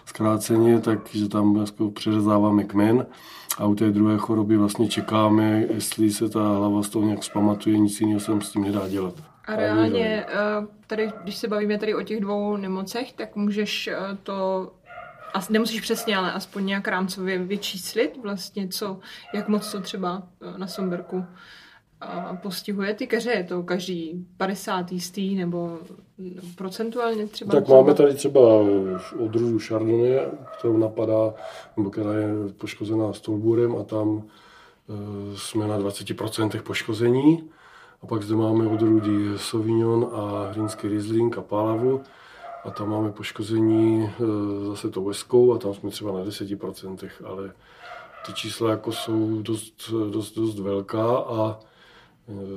[0.06, 3.06] zkráceně, takže tam vlastně přeřezáváme kmen
[3.58, 7.78] a u té druhé choroby vlastně čekáme, jestli se ta hlava z toho nějak zpamatuje,
[7.78, 9.35] nic jiného se s tím nedá dělat.
[9.46, 10.36] A reálně, eh,
[10.88, 14.72] tady, když se bavíme tady o těch dvou nemocech, tak můžeš eh, to
[15.34, 19.00] a nemusíš přesně, ale aspoň nějak rámcově vyčíslit vlastně, co,
[19.34, 21.26] jak moc to třeba eh, na Somberku
[22.42, 23.32] postihuje ty keře?
[23.32, 25.80] Je to každý 50 jistý nebo
[26.56, 27.52] procentuálně třeba?
[27.52, 28.42] Tak máme tady třeba
[29.20, 30.20] odrůdu Chardonnay,
[30.58, 31.34] kterou napadá,
[31.78, 32.28] nebo která je
[32.58, 34.24] poškozená stolburem a tam
[35.36, 37.50] jsme na 20% poškození.
[38.02, 42.02] A pak zde máme odrůdy Sauvignon a Hrínský Riesling a Pálavu.
[42.64, 44.12] A tam máme poškození e,
[44.66, 47.54] zase tou veskou a tam jsme třeba na 10%, ale
[48.26, 51.60] ty čísla jako jsou dost, dost, dost velká a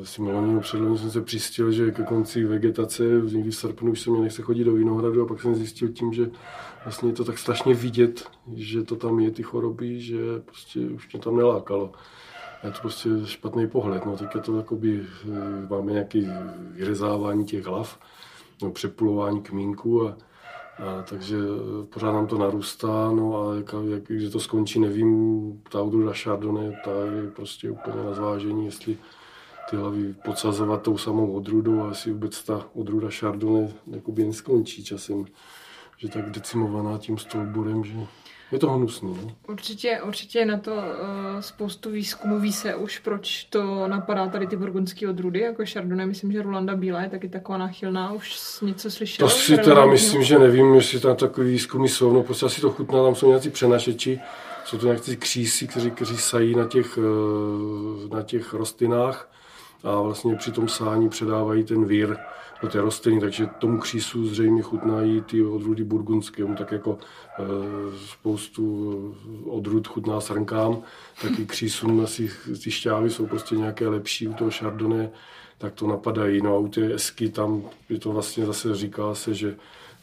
[0.03, 4.01] e, si miloninu předloni jsem se přistil, že ke konci vegetace, někdy v srpnu už
[4.01, 6.31] se mě nechce chodit do Vinohradu a pak jsem zjistil tím, že
[6.85, 11.12] vlastně je to tak strašně vidět, že to tam je ty choroby, že prostě už
[11.12, 11.92] mě tam nelákalo
[12.64, 14.07] je to prostě špatný pohled.
[14.07, 16.21] No, teďka to jakoby, eh, máme nějaké
[16.71, 17.99] vyrezávání těch hlav,
[18.62, 20.16] no, přepulování kmínku a,
[20.79, 25.62] a, takže eh, pořád nám to narůstá, no a jak, jak, když to skončí, nevím,
[25.71, 28.99] ta odrůda Chardonnay, ta je prostě úplně na zvážení, jestli
[29.71, 35.25] ty hlavy podsazovat tou samou odrůdou a asi vůbec ta odrůda Chardonnay jakoby neskončí časem,
[35.97, 37.94] že tak decimovaná tím stolburem, že
[38.52, 39.37] je to hnusný.
[39.48, 40.80] Určitě, určitě na to uh,
[41.40, 46.32] spoustu výzkumů ví se už, proč to napadá tady ty burgundské odrůdy, jako Chardonnay, myslím,
[46.32, 49.28] že Rolanda Bílá je taky taková náchylná, už něco slyšel?
[49.28, 52.70] To si teda myslím, že nevím, jestli tam takový výzkumy jsou, no prostě asi to
[52.70, 54.20] chutná, tam jsou nějací přenašeči,
[54.64, 59.30] jsou to nějaký křísy, kteří, kteří sají na těch, uh, na těch rostlinách
[59.84, 62.16] a vlastně při tom sání předávají ten vír
[62.62, 66.99] do té rostliny, takže tomu křísu zřejmě chutnají ty odrůdy burgundské, tak jako
[67.38, 67.44] e,
[68.07, 70.83] spoustu odrůd chutná srnkám,
[71.23, 72.31] tak i křísům asi
[72.64, 75.11] ty šťávy jsou prostě nějaké lepší u toho šardone,
[75.59, 76.42] tak to napadají.
[76.42, 79.57] No a u té esky tam je to vlastně zase říká se, že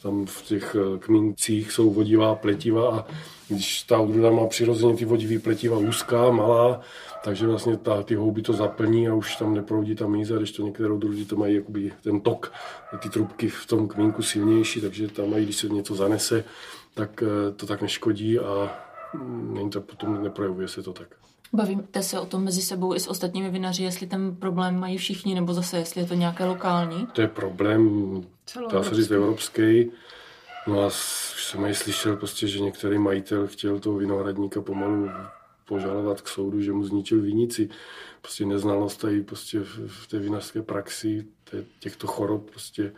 [0.04, 3.06] tam v těch eh, kmíncích jsou vodivá pletiva a
[3.50, 6.82] když ta odrůda má přirozeně ty vodivý pletiva úzká, malá,
[7.26, 10.64] takže vlastně ta, ty houby to zaplní a už tam neproudí ta míza, když to
[10.64, 12.54] některé odrůdy to mají jakoby ten tok,
[13.00, 16.44] ty trubky v tom kmínku silnější, takže tam mají, když se něco zanese,
[16.94, 18.74] tak eh, to tak neškodí a
[19.14, 21.08] mm, není to potom neprojevuje se to tak.
[21.54, 25.36] Bavíte se o tom mezi sebou i s ostatními vinaři, jestli ten problém mají všichni,
[25.36, 27.08] nebo zase jestli je to nějaké lokální?
[27.14, 28.22] To je problém,
[28.72, 29.92] dá se říct, evropský.
[30.68, 35.10] No a už jsem slyšel prostě, že některý majitel chtěl toho vinohradníka pomalu
[35.68, 37.70] požalovat k soudu, že mu zničil vinici.
[38.22, 41.26] Prostě neznalost tady prostě v té vinařské praxi
[41.80, 42.92] těchto chorob prostě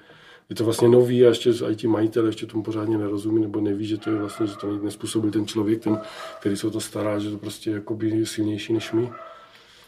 [0.50, 3.86] je to vlastně nový a ještě i ti majitel ještě tomu pořádně nerozumí nebo neví,
[3.86, 6.02] že to je vlastně, že to nespůsobil ten člověk, ten,
[6.40, 9.10] který se o to stará, že to prostě jako je silnější než my.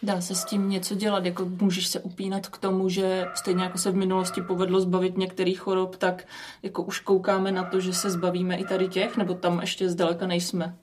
[0.04, 3.78] Dá se s tím něco dělat, jako můžeš se upínat k tomu, že stejně jako
[3.78, 6.28] se v minulosti povedlo zbavit některých chorob, tak
[6.64, 10.28] jako už koukáme na to, že se zbavíme i tady těch, nebo tam ještě zdaleka
[10.28, 10.78] nejsme?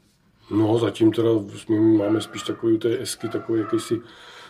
[0.50, 1.28] No, zatím teda
[1.68, 4.00] my máme spíš takový té esky, takový jakýsi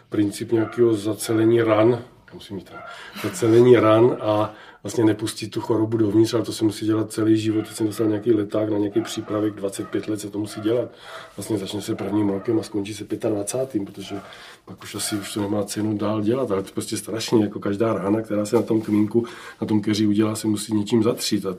[0.08, 2.02] princip nějakého zacelení ran,
[2.34, 2.82] musí mít ran,
[3.22, 7.66] zacelení ran a vlastně nepustit tu chorobu dovnitř, ale to se musí dělat celý život.
[7.66, 10.88] Teď jsem dostal nějaký leták na nějaký přípravek, 25 let se to musí dělat.
[11.36, 13.84] Vlastně začne se prvním rokem a skončí se 25.
[13.84, 14.20] protože
[14.64, 17.60] pak už asi už to nemá cenu dál dělat, ale to je prostě strašně, jako
[17.60, 19.24] každá rána, která se na tom kmínku,
[19.60, 21.56] na tom keři udělá, se musí něčím zatřít a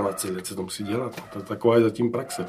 [0.00, 1.22] 25 let se to musí dělat.
[1.32, 2.46] To, taková je zatím praxe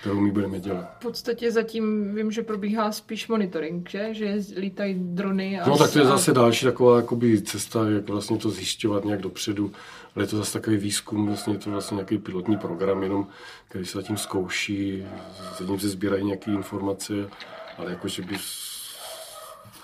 [0.00, 0.96] kterou my budeme dělat.
[0.98, 4.08] V podstatě zatím vím, že probíhá spíš monitoring, že?
[4.12, 5.60] Že lítají drony.
[5.60, 9.20] A no tak to je zase další taková jakoby, cesta, jak vlastně to zjišťovat nějak
[9.20, 9.72] dopředu.
[10.14, 13.26] Ale je to zase takový výzkum, vlastně je to vlastně nějaký pilotní program, jenom,
[13.68, 15.04] který se zatím zkouší,
[15.58, 17.14] zatím se sbírají nějaké informace,
[17.78, 18.36] ale jakože by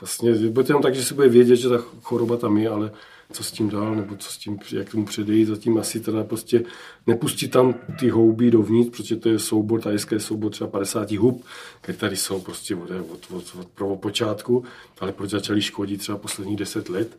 [0.01, 2.91] vlastně, bude to jenom tak, že se bude vědět, že ta choroba tam je, ale
[3.33, 6.65] co s tím dál, nebo co s tím, jak tomu předejít, zatím asi teda prostě
[7.07, 11.45] nepustit tam ty houby dovnitř, protože to je soubor, tajské soubor třeba 50 hub,
[11.81, 14.65] které tady jsou prostě od, od, od, od prvopočátku,
[15.01, 17.19] ale proč začali škodit třeba posledních 10 let,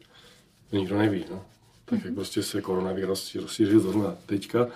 [0.69, 1.25] to nikdo neví.
[1.31, 1.41] No.
[1.85, 4.67] Tak jak prostě se koronavirus rozšířil zrovna teďka,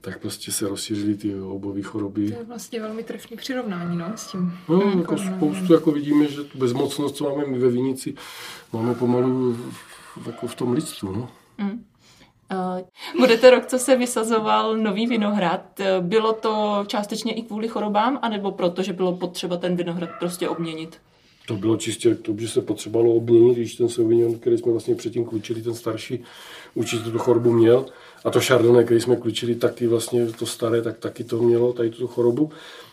[0.00, 2.30] tak prostě se rozšířily ty houbové choroby.
[2.30, 4.52] To je vlastně velmi trefný přirovnání, no, s tím.
[4.68, 8.14] No, jako spoustu, jako vidíme, že tu bezmocnost, co máme my ve Vinici,
[8.72, 9.56] máme pomalu
[10.26, 11.12] jako v tom lidstvu.
[11.12, 11.28] No.
[11.58, 11.84] Mm.
[12.52, 12.80] Uh,
[13.20, 15.80] budete rok, co se vysazoval nový vinohrad.
[16.00, 20.98] Bylo to částečně i kvůli chorobám, anebo proto, že bylo potřeba ten vinohrad prostě obměnit?
[21.46, 25.24] To bylo čistě to, že se potřebovalo obměnit, když ten Sauvignon, který jsme vlastně předtím
[25.24, 26.24] klučili, ten starší,
[26.74, 27.86] určitě tu chorobu měl.
[28.24, 31.90] A to Chardonnay, který jsme klučili, taky vlastně to staré, tak taky to mělo, tady
[31.90, 32.50] tu chorobu.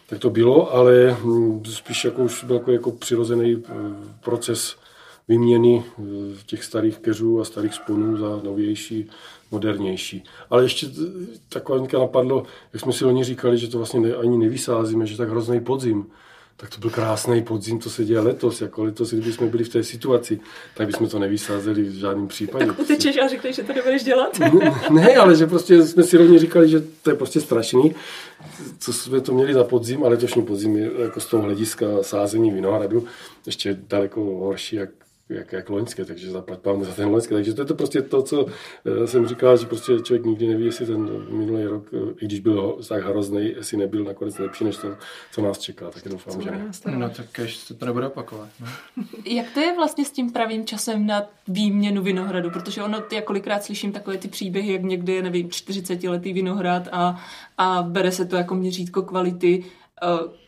[0.10, 3.73] Tak to bylo, ale hm, spíš jako už byl jako, jako přirozený eh,
[4.23, 4.75] proces
[5.28, 6.04] vyměny eh,
[6.46, 9.10] těch starých keřů a starých sponů za novější,
[9.52, 10.24] modernější.
[10.50, 10.88] Ale ještě
[11.50, 15.30] taková napadlo, jak jsme si oni říkali, že to vlastně ne, ani nevysázíme, že tak
[15.30, 16.06] hrozný podzim.
[16.60, 18.62] Tak to byl krásný podzim, to se děje letos.
[18.62, 20.40] Jako letos, kdyby jsme byli v té situaci,
[20.76, 22.66] tak bychom to nevysázeli v žádném případě.
[22.66, 24.40] Tak utečeš a řekneš, že to nebudeš dělat?
[24.40, 27.96] ne, ne, ale že prostě jsme si rovně říkali, že to je prostě strašný,
[28.80, 32.52] co jsme to měli za podzim, ale letošní podzim je jako z toho hlediska sázení
[32.52, 33.06] vinohradu
[33.46, 34.90] ještě daleko horší, jak
[35.30, 37.34] jak, jak loňské, takže zaplať pán za ten loňské.
[37.34, 38.46] Takže to je to prostě to, co
[38.86, 42.40] eh, jsem říkal, že prostě člověk nikdy neví, jestli ten minulý rok, eh, i když
[42.40, 44.88] byl tak hrozný, jestli nebyl nakonec lepší, než to,
[45.32, 45.90] co nás čeká.
[45.90, 46.72] Tak doufám, co že ne.
[46.98, 48.50] No tak ještě to nebude opakovat.
[48.60, 48.68] No.
[49.26, 52.50] jak to je vlastně s tím pravým časem na výměnu vinohradu?
[52.50, 57.22] Protože ono, já kolikrát slyším takové ty příběhy, jak někdy je, nevím, 40-letý vinohrad a,
[57.58, 59.63] a bere se to jako měřítko kvality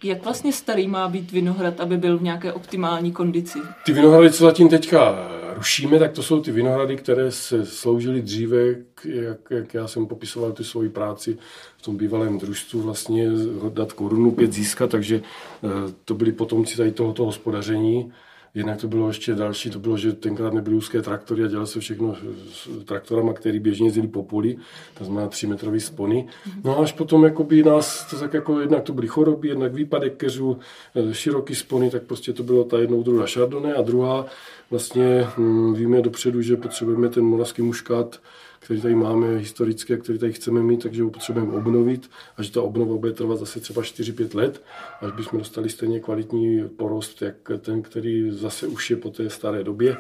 [0.04, 3.60] jak vlastně starý má být vinohrad, aby byl v nějaké optimální kondici?
[3.86, 8.66] Ty vinohrady, co zatím teďka rušíme, tak to jsou ty vinohrady, které se sloužily dříve,
[9.06, 11.38] jak, jak já jsem popisoval ty svoji práci
[11.78, 13.30] v tom bývalém družstvu, vlastně
[13.70, 15.22] dát korunu pět získat, takže
[15.64, 15.68] eh,
[16.06, 18.12] to byli potomci tady tohoto hospodaření.
[18.60, 21.80] Jednak to bylo ještě další, to bylo, že tenkrát nebyly úzké traktory a dělalo se
[21.80, 22.15] všechno
[22.54, 24.58] s traktorama, který běžně jezdili po poli,
[24.98, 26.28] to znamená 3 metrový spony.
[26.63, 30.58] No až potom jakoby nás, to tak jako jednak to byly choroby, jednak výpadek keřů,
[30.95, 34.26] eh, široký spony, tak prostě to bylo ta jednou druhá Chardonnay a druhá
[34.69, 38.19] vlastně hm, víme dopředu, že potřebujeme ten moravský muškát
[38.60, 42.52] který tady máme historicky a který tady chceme mít, takže ho potřebujeme obnovit a že
[42.52, 44.63] ta obnova bude trvat zase třeba 4-5 let,
[45.02, 49.63] až bychom dostali stejně kvalitní porost, jak ten, který zase už je po té staré
[49.63, 49.98] době,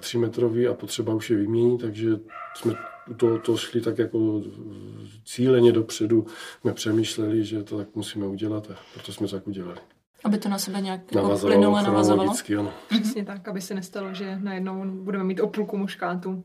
[0.00, 2.10] 3 eh, metrový a potřeba už je vyměnit, takže
[2.54, 2.74] jsme
[3.16, 4.42] to, to šli tak jako
[5.24, 6.26] cíleně dopředu,
[6.60, 9.95] jsme přemýšleli, že to tak musíme udělat a proto jsme to tak udělali.
[10.26, 12.32] Aby to na sebe nějak jako plynule navazovalo?
[12.58, 12.72] Ano.
[12.88, 16.44] Přesně tak, aby se nestalo, že najednou budeme mít o půlku muškátu.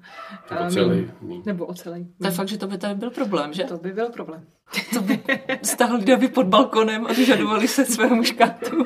[0.52, 1.12] Nebo celý.
[1.46, 2.08] Nebo ocelej.
[2.22, 3.64] To je fakt, že to by tady byl problém, že?
[3.64, 4.46] To by byl problém.
[4.94, 5.20] To by
[5.64, 8.84] stáhli davy pod balkonem a vyžadovali se svého muškátu.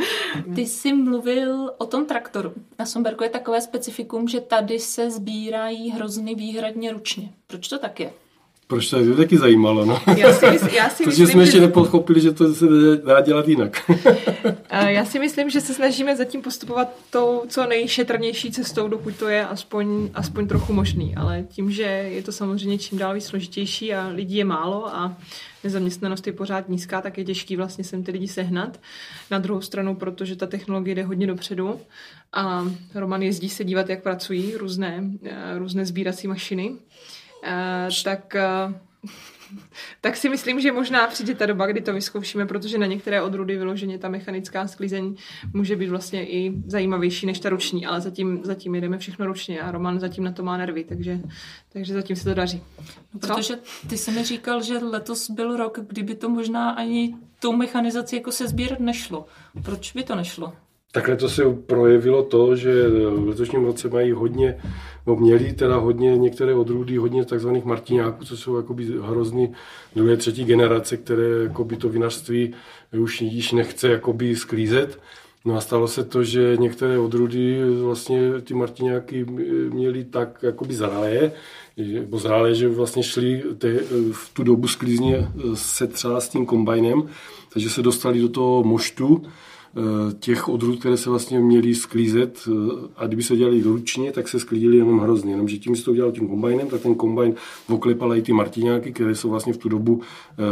[0.55, 2.53] Ty jsi mluvil o tom traktoru.
[2.79, 7.33] Na Somberku je takové specifikum, že tady se sbírají hrozny výhradně ručně.
[7.47, 8.13] Proč to tak je?
[8.67, 10.01] Proč to je taky zajímalo, no?
[10.17, 11.61] Já si, mysl, já si Protože myslím, jsme ještě že...
[11.61, 12.65] nepochopili, že to se
[13.05, 13.91] dá dělat jinak.
[14.87, 19.45] já si myslím, že se snažíme zatím postupovat tou co nejšetrnější cestou, dokud to je
[19.45, 21.15] aspoň, aspoň trochu možný.
[21.15, 25.17] Ale tím, že je to samozřejmě čím dál víc složitější a lidí je málo a
[25.63, 28.79] nezaměstnanost je pořád nízká, tak je těžký vlastně sem ty lidi sehnat.
[29.31, 31.79] Na druhou stranu, protože ta technologie jde hodně dopředu
[32.33, 36.75] a Roman jezdí se dívat, jak pracují různé, eh, různé sbírací mašiny
[37.45, 38.35] Uh, tak,
[38.69, 38.73] uh,
[40.01, 43.57] tak si myslím, že možná přijde ta doba, kdy to vyzkoušíme, protože na některé odrůdy
[43.57, 45.15] vyloženě ta mechanická sklízeň
[45.53, 49.71] může být vlastně i zajímavější než ta ruční, ale zatím, zatím jedeme všechno ručně a
[49.71, 51.19] Roman zatím na to má nervy, takže,
[51.73, 52.63] takže zatím se to daří.
[53.13, 57.55] No, protože ty jsi mi říkal, že letos byl rok, kdyby to možná ani tou
[57.55, 59.25] mechanizací jako se sbírat nešlo.
[59.63, 60.53] Proč by to nešlo?
[60.95, 64.57] Takhle to se projevilo to, že v letošním roce mají hodně,
[65.07, 69.51] no měli teda hodně některé odrůdy, hodně takzvaných martiňáků, co jsou jakoby hrozný
[69.95, 72.53] druhé, třetí generace, které jakoby to vinařství
[72.99, 74.99] už již nechce jakoby sklízet.
[75.45, 79.25] No a stalo se to, že některé odrůdy vlastně ty martiňáky
[79.69, 81.31] měly tak jakoby zralé,
[81.77, 83.73] nebo zralé, že vlastně šli te,
[84.11, 87.03] v tu dobu sklízně se třeba s tím kombajnem,
[87.53, 89.23] takže se dostali do toho moštu,
[90.19, 92.51] těch odrůd, které se vlastně měly sklízet eh,
[92.95, 95.33] a kdyby se dělali ručně, tak se sklídili jenom hrozně.
[95.33, 97.33] Jenomže tím, že to udělal tím kombajnem, tak ten kombajn
[97.69, 100.43] oklepal i ty martiňáky, které jsou vlastně v tu dobu eh,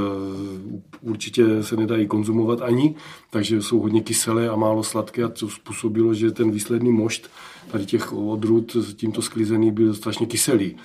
[1.01, 2.95] určitě se nedají konzumovat ani,
[3.29, 7.29] takže jsou hodně kyselé a málo sladké a to způsobilo, že ten výsledný mošt
[7.71, 10.75] tady těch odrůd tímto sklizený byl strašně kyselý.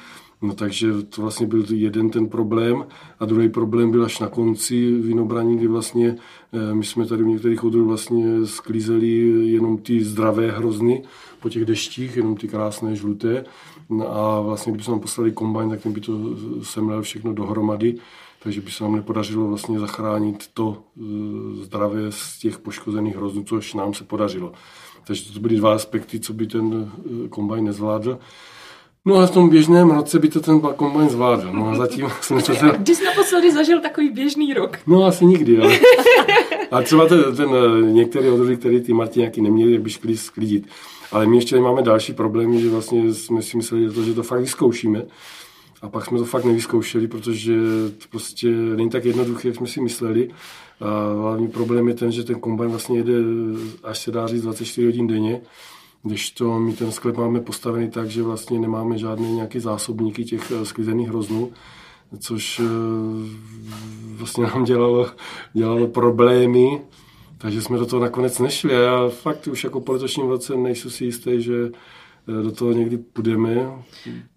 [0.42, 2.86] No takže to vlastně byl jeden ten problém
[3.20, 6.16] a druhý problém byl až na konci vinobraní, kdy vlastně
[6.52, 9.08] eh, my jsme tady v některých odrůd vlastně sklízeli
[9.52, 11.02] jenom ty zdravé hrozny
[11.40, 13.44] po těch deštích, jenom ty krásné žluté
[13.90, 16.18] no a vlastně kdyby jsme nám poslali kombajn, tak by to
[16.62, 17.94] semlel všechno dohromady,
[18.42, 23.74] takže by se nám nepodařilo vlastně zachránit to eh, zdravé z těch poškozených hroznů, což
[23.74, 24.52] nám se podařilo.
[25.06, 26.92] Takže to byly dva aspekty, co by ten
[27.24, 28.18] eh, kombajn nezvládl.
[29.04, 31.52] No ale v tom běžném roce by to ten kombajn zvládl.
[31.52, 32.54] No a zatím jsme to...
[32.54, 32.70] Ten...
[32.78, 34.78] Kdy jsi naposledy zažil takový běžný rok?
[34.86, 35.78] No asi nikdy, ale...
[36.70, 37.48] A třeba ten, ten
[37.94, 40.66] některé odrody, které ty Martiňáky neměli, by šli sklidit.
[41.12, 45.02] Ale my ještě máme další problémy, že vlastně jsme si mysleli, že to fakt vyzkoušíme.
[45.82, 47.54] A pak jsme to fakt nevyzkoušeli, protože
[47.98, 50.30] to prostě není tak jednoduché, jak jsme si mysleli.
[50.80, 53.12] A hlavní problém je ten, že ten kombajn vlastně jede,
[53.84, 55.40] až se dá říct, 24 hodin denně.
[56.02, 60.50] Když to my ten sklep máme postavený tak, že vlastně nemáme žádné nějaké zásobníky těch
[60.50, 61.52] eh, sklizených hroznů,
[62.18, 62.64] což eh,
[64.16, 65.10] vlastně nám dělalo,
[65.52, 66.82] dělalo problémy,
[67.38, 70.90] takže jsme do toho nakonec nešli a já fakt už jako po letošním roce nejsem
[70.90, 71.70] si jistý, že
[72.28, 73.72] eh, do toho někdy půjdeme.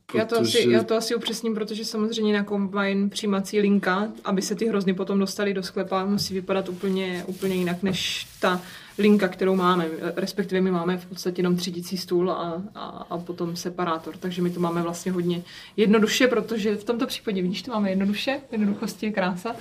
[0.05, 0.19] Protože...
[0.19, 4.55] Já, to asi, já to asi upřesním, protože samozřejmě na kombajn přijímací linka, aby se
[4.55, 8.61] ty hrozny potom dostaly do sklepa, musí vypadat úplně, úplně jinak než ta
[8.97, 13.55] linka, kterou máme, respektive my máme v podstatě jenom třídící stůl a, a, a potom
[13.55, 15.43] separátor, takže my to máme vlastně hodně
[15.77, 19.57] jednoduše, protože v tomto případě, vidíš, to máme jednoduše, jednoduchosti je krása, uh,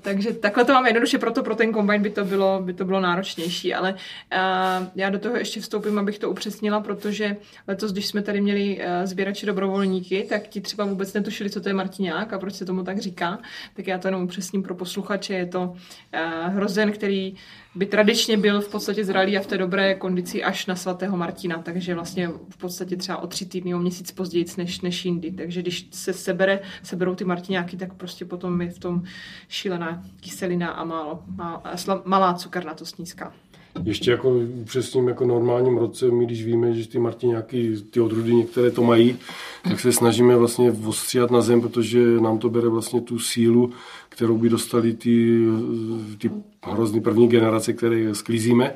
[0.00, 3.00] takže takhle to máme jednoduše, proto pro ten kombajn by to bylo, by to bylo
[3.00, 3.98] náročnější, ale uh,
[4.94, 7.36] já do toho ještě vstoupím, abych to upřesnila, protože
[7.68, 11.68] letos, když jsme tady měli uh, sběrače dobrovolníky, tak ti třeba vůbec netušili, co to
[11.68, 13.38] je Martiňák a proč se tomu tak říká,
[13.76, 17.36] tak já to jenom upřesním pro posluchače, je to uh, hrozen, který
[17.74, 21.62] by tradičně byl v podstatě zralý a v té dobré kondici až na svatého Martina,
[21.62, 25.32] takže vlastně v podstatě třeba o tři týdny, o měsíc později než, než jindy.
[25.32, 29.02] Takže když se sebere, seberou ty martiňáky, tak prostě potom je v tom
[29.48, 31.62] šílená kyselina a málo, má,
[32.04, 33.32] malá cukarnatost nízká.
[33.82, 38.70] Ještě jako přesním jako normálním roce, my když víme, že ty martiňáky, ty odrůdy některé
[38.70, 39.16] to mají,
[39.68, 43.70] tak se snažíme vlastně ostříhat na zem, protože nám to bere vlastně tu sílu,
[44.08, 45.44] kterou by dostali ty,
[46.18, 46.30] ty
[46.62, 48.74] hrozný první generace, které sklízíme.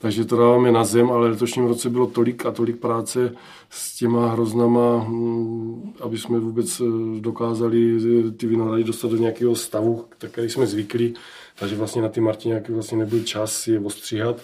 [0.00, 3.34] Takže to dáváme na zem, ale letošním roce bylo tolik a tolik práce
[3.70, 6.84] s těma hroznama, hm, aby jsme vůbec eh,
[7.20, 7.98] dokázali
[8.36, 11.14] ty vinohrady dostat do nějakého stavu, který jsme zvykli.
[11.60, 14.40] Takže vlastně na ty Martiňáky vlastně nebyl čas je ostříhat.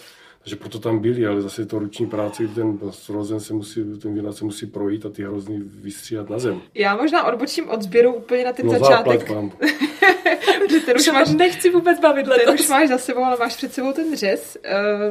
[0.47, 4.15] Takže proto tam byli, ale zase to ruční práce, kdy ten rozen se musí, ten
[4.15, 6.61] vinař se musí projít a ty hrozný vystříhat na zem.
[6.75, 9.31] Já možná odbočím od sběru úplně na ten no, začátek.
[10.59, 12.45] Protože ten už máš, nechci vůbec bavit letos.
[12.45, 14.59] Ten už máš za sebou, ale máš před sebou ten řez.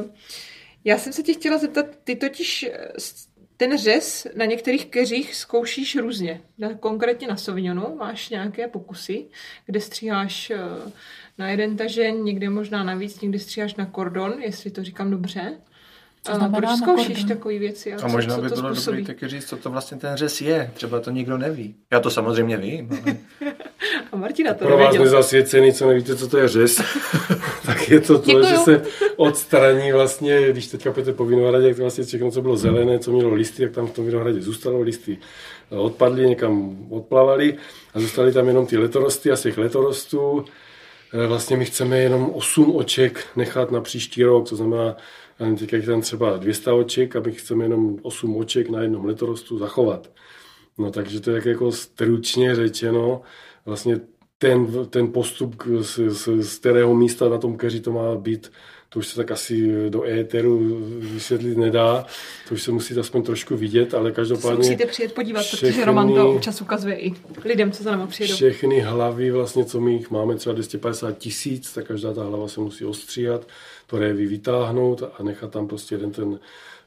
[0.00, 0.10] Uh,
[0.84, 2.88] já jsem se tě chtěla zeptat, ty totiž eh,
[3.56, 6.40] ten řez na některých keřích zkoušíš různě.
[6.80, 9.26] Konkrétně na Sauvignonu máš nějaké pokusy,
[9.66, 10.52] kde stříháš
[10.84, 10.92] uh,
[11.38, 15.52] na jeden tažen, někde možná navíc, někdy stříháš na kordon, jestli to říkám dobře.
[16.22, 17.94] Co znamená proč zkoušíš takové věci?
[17.94, 20.70] A, a možná co, by bylo dobré taky říct, co to vlastně ten řez je.
[20.74, 21.74] Třeba to nikdo neví.
[21.92, 22.88] Já to samozřejmě vím.
[23.02, 23.16] Ale...
[24.12, 26.82] a Martina to Pro vás nezasvěcený, co nevíte, co to je řez,
[27.66, 28.46] tak je to to, Děkuju.
[28.46, 28.82] že se
[29.16, 33.34] odstraní vlastně, když teďka půjdete po vinohradě, tak vlastně všechno, co bylo zelené, co mělo
[33.34, 35.18] listy, jak tam v tom vinohradě zůstalo listy
[35.70, 37.56] odpadly, někam odplavali
[37.94, 40.44] a zůstaly tam jenom ty letorosty a z těch letorostů
[41.26, 44.96] vlastně my chceme jenom 8 oček nechat na příští rok, to znamená,
[45.58, 49.58] teď je tam třeba 200 oček a my chceme jenom 8 oček na jednom letorostu
[49.58, 50.10] zachovat.
[50.78, 53.22] No takže to je jako stručně řečeno,
[53.66, 54.00] vlastně
[54.38, 58.52] ten, ten postup, z, z, z kterého místa na tom keři to má být,
[58.96, 62.06] to už se tak asi do éteru vysvětlit nedá,
[62.48, 64.56] to už se musí aspoň trošku vidět, ale každopádně...
[64.56, 68.34] Musíte přijet podívat, všechny, protože Roman to občas ukazuje i lidem, co za náma přijedou.
[68.34, 72.60] Všechny hlavy, vlastně, co my jich máme, třeba 250 tisíc, tak každá ta hlava se
[72.60, 73.48] musí ostříhat,
[73.86, 76.38] to révy vytáhnout a nechat tam prostě jeden ten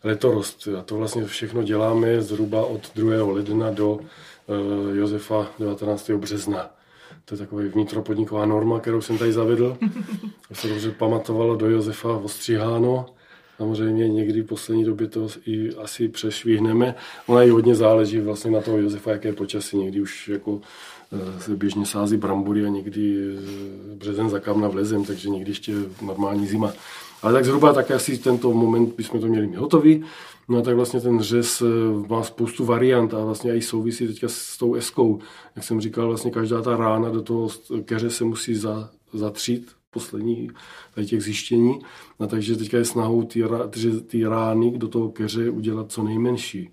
[0.04, 0.68] letorost.
[0.80, 3.34] A to vlastně všechno děláme zhruba od 2.
[3.34, 6.10] ledna do uh, Josefa 19.
[6.10, 6.79] března.
[7.30, 9.78] To je takový vnitropodniková norma, kterou jsem tady zavedl.
[10.48, 13.06] To se dobře pamatovalo do Josefa ostříháno.
[13.58, 16.96] Samozřejmě někdy v poslední době to i asi přešvihneme.
[17.28, 19.78] Ona i hodně záleží vlastně na toho Josefa, jaké počasí.
[19.78, 20.62] Někdy už jako
[21.14, 25.74] eh, se běžně sází brambory a někdy eh, březen za kamna vlezem, takže někdy ještě
[26.02, 26.74] normální zima.
[27.22, 30.04] Ale tak zhruba tak asi tento moment bychom to měli mít hotový.
[30.50, 31.66] No a tak vlastně ten řez eh,
[32.10, 35.20] má spoustu variant a vlastně i souvisí teďka s tou eskou.
[35.56, 37.50] Jak jsem říkal, vlastně každá ta rána do toho
[37.86, 40.50] keře se musí za, zatřít poslední
[40.96, 41.80] tady těch zjištění.
[42.20, 43.44] No, takže teďka je snahou ty,
[44.08, 46.70] ty rány do toho keře udělat co nejmenší.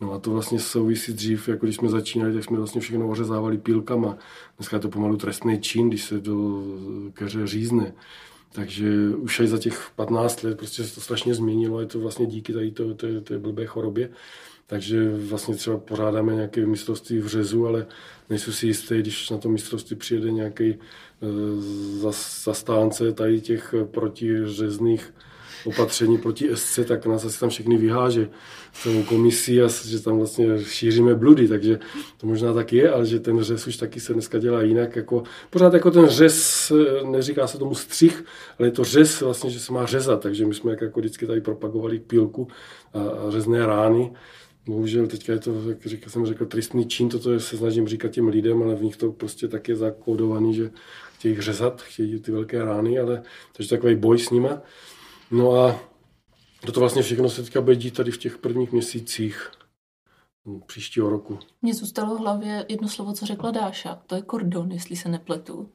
[0.00, 3.58] No a to vlastně souvisí dřív, jako když jsme začínali, tak jsme vlastně všechno ořezávali
[3.58, 4.16] pílkama.
[4.58, 6.62] Dneska je to pomalu trestný čin, když se do
[7.12, 7.94] keře řízne.
[8.52, 12.26] Takže už aj za těch 15 let prostě se to strašně změnilo, je to vlastně
[12.26, 14.10] díky tady to, to, to blbé chorobě.
[14.66, 17.86] Takže vlastně třeba pořádáme nějaké mistrovství v řezu, ale
[18.30, 22.12] nejsou si jistý, když na to mistrovství přijede nějaký uh,
[22.44, 25.14] zastánce tady těch protiřezných
[25.64, 28.28] opatření proti SC, tak nás asi tam všechny vyháže
[28.72, 31.78] celou komisí a že tam vlastně šíříme bludy, takže
[32.16, 34.96] to možná tak je, ale že ten řez už taky se dneska dělá jinak.
[34.96, 36.72] Jako, pořád jako ten řez,
[37.10, 38.24] neříká se tomu střih,
[38.58, 41.40] ale je to řez vlastně, že se má řezat, takže my jsme jako vždycky tady
[41.40, 42.48] propagovali pílku
[42.94, 44.12] a, a řezné rány.
[44.66, 48.28] Bohužel teďka je to, jak říkal, jsem řekl, tristný čin, toto se snažím říkat těm
[48.28, 50.70] lidem, ale v nich to prostě tak je zakódovaný, že
[51.18, 53.22] chtějí řezat, chtějí ty velké rány, ale
[53.56, 54.62] takže takový boj s nima.
[55.30, 55.80] No a
[56.72, 59.50] to vlastně všechno se teďka bude dít tady v těch prvních měsících
[60.66, 61.38] příštího roku.
[61.62, 63.98] Mně zůstalo v hlavě jedno slovo, co řekla Dáša.
[64.06, 65.68] To je kordon, jestli se nepletu.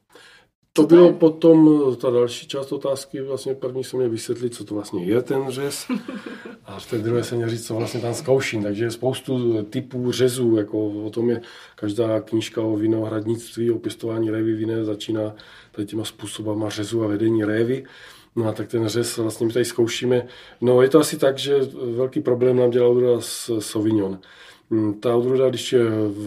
[0.74, 4.76] To bylo to potom, ta další část otázky, vlastně první se mě vysvětlit, co to
[4.76, 5.86] vlastně je ten řez.
[6.66, 8.64] A v té druhé se mě říct, co vlastně tam zkouším.
[8.64, 11.41] Takže je spoustu typů řezů, jako o tom je
[11.76, 15.36] každá knížka o vinohradnictví, o pěstování révy viné začíná
[15.72, 17.86] tady těma způsobama řezu a vedení révy.
[18.36, 20.27] No a tak ten řez vlastně my tady zkoušíme.
[20.61, 21.59] No je to asi tak, že
[21.95, 24.19] velký problém nám dělá odrůda s Sauvignon.
[24.69, 25.83] Mm, ta odrůda, když je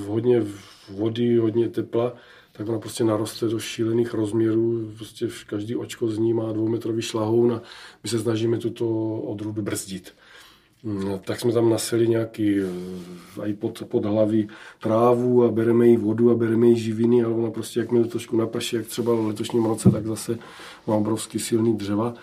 [0.06, 0.42] hodně
[0.90, 2.14] vody, hodně tepla,
[2.52, 4.92] tak ona prostě naroste do šílených rozměrů.
[4.96, 7.62] Prostě každý očko z ní má dvoumetrový šlahoun a
[8.02, 10.14] my se snažíme tuto odrůdu brzdit.
[10.82, 14.48] Mm, tak jsme tam naseli nějaký eh, i pod, pod hlavy
[14.80, 18.08] trávu a bereme jí vodu a bereme jí živiny, ale ona prostě, jak mi to
[18.08, 20.38] trošku naprší, jak třeba letošním roce, tak zase
[20.86, 22.14] má obrovský silný dřeva.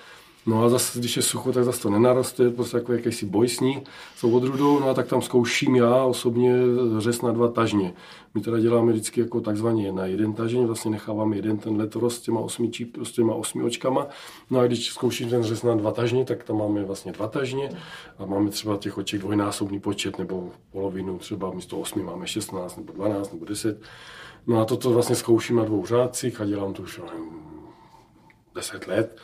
[0.47, 3.59] No a zase, když je sucho, tak zase to nenaroste, prostě jako jakýsi boj s
[3.59, 3.83] ní,
[4.15, 6.53] s odrůdou, no a tak tam zkouším já osobně
[6.97, 7.93] řez na dva tažně.
[8.33, 12.21] My teda děláme vždycky jako takzvaně na jeden tažení, vlastně necháváme jeden ten letorost s
[12.21, 14.07] těma osmi, číp, s těma osmi očkama.
[14.49, 17.69] No a když zkouším ten řez na dva tažně, tak tam máme vlastně dva tažně
[18.17, 22.93] a máme třeba těch oček dvojnásobný počet nebo polovinu, třeba místo osmi máme 16 nebo
[22.93, 23.81] 12 nebo 10.
[24.47, 27.01] No a toto vlastně zkouším na dvou řádcích a dělám to už
[28.55, 29.17] 10 let.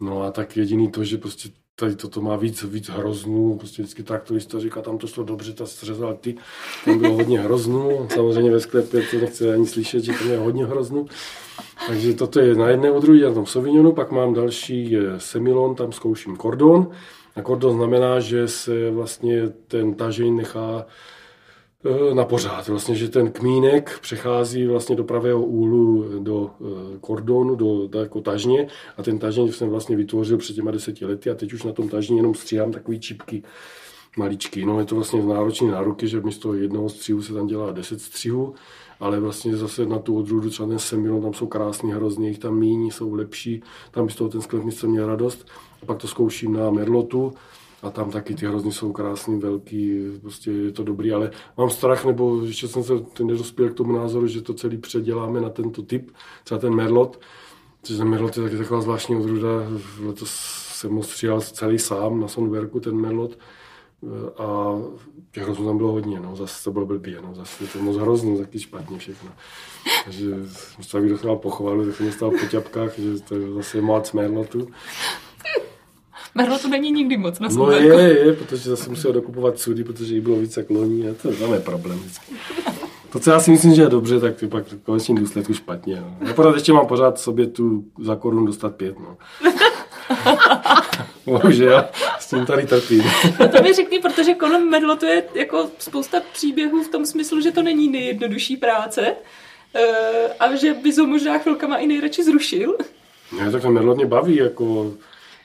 [0.00, 4.02] No a tak jediný to, že prostě tady toto má víc, víc hroznů, prostě vždycky
[4.02, 6.34] traktorista říká, tam to šlo dobře, ta střezal ty,
[6.84, 10.66] tam bylo hodně hroznů, samozřejmě ve sklepě to nechce ani slyšet, že tam je hodně
[10.66, 11.06] hroznů.
[11.86, 16.36] Takže toto je na jedné odrůdě, na tom Sauvignonu, pak mám další Semilon, tam zkouším
[16.36, 16.90] kordon.
[17.36, 20.86] A kordon znamená, že se vlastně ten tažení nechá
[22.14, 22.68] na pořád.
[22.68, 28.20] Vlastně, že ten kmínek přechází vlastně do pravého úhlu do eh, kordonu, do, do jako
[28.20, 28.66] tažně
[28.96, 31.88] a ten tažně jsem vlastně vytvořil před těma deseti lety a teď už na tom
[31.88, 33.42] tažně jenom stříhám takový čipky
[34.16, 34.66] maličky.
[34.66, 38.00] No je to vlastně náročný na ruky, že místo jednoho střihu se tam dělá deset
[38.00, 38.54] střihů,
[39.00, 42.58] ale vlastně zase na tu odrůdu třeba ten semilon, tam jsou krásný hrozně, jich tam
[42.58, 45.46] míní, jsou lepší, tam z toho ten sklep měl radost.
[45.82, 47.32] A pak to zkouším na merlotu,
[47.82, 52.04] a tam taky ty hrozny jsou krásný, velký, prostě je to dobrý, ale mám strach,
[52.04, 56.10] nebo ještě jsem se nedospěl k tomu názoru, že to celý předěláme na tento typ,
[56.44, 57.20] třeba ten Merlot,
[57.82, 59.48] což ten Merlot je taky taková zvláštní odrůda,
[60.04, 60.30] letos
[60.72, 63.38] jsem ho stříhal celý sám na Sonberku, ten Merlot,
[64.38, 64.76] a
[65.32, 68.38] těch hroznů tam bylo hodně, no, zase to bylo blbě, no, zase to moc hrozný,
[68.38, 69.30] taky špatně všechno.
[70.04, 70.34] Takže
[70.80, 74.68] se dostal pochvalu, tak jsem stál po ťapkách, že to je zase moc merlotu.
[76.34, 80.14] Merlo to není nikdy moc na No je, je, protože zase musel dokupovat sudy, protože
[80.14, 82.34] jí bylo více kloní a to je tam je problém vždycky.
[83.12, 85.96] To, co já si myslím, že je dobře, tak ty pak v konečném důsledku špatně.
[86.00, 86.26] No.
[86.28, 88.94] Já pořád ještě mám pořád sobě tu za korun dostat pět.
[88.98, 89.16] No.
[91.26, 91.84] Bohužel,
[92.18, 93.02] s tím tady trpím.
[93.40, 97.40] No to mi řekni, protože kolem medlo to je jako spousta příběhů v tom smyslu,
[97.40, 99.14] že to není nejjednodušší práce
[99.74, 102.76] eh, a že bys ho možná chvilkama i nejradši zrušil.
[103.38, 104.92] Ne, tak to medlo mě baví, jako...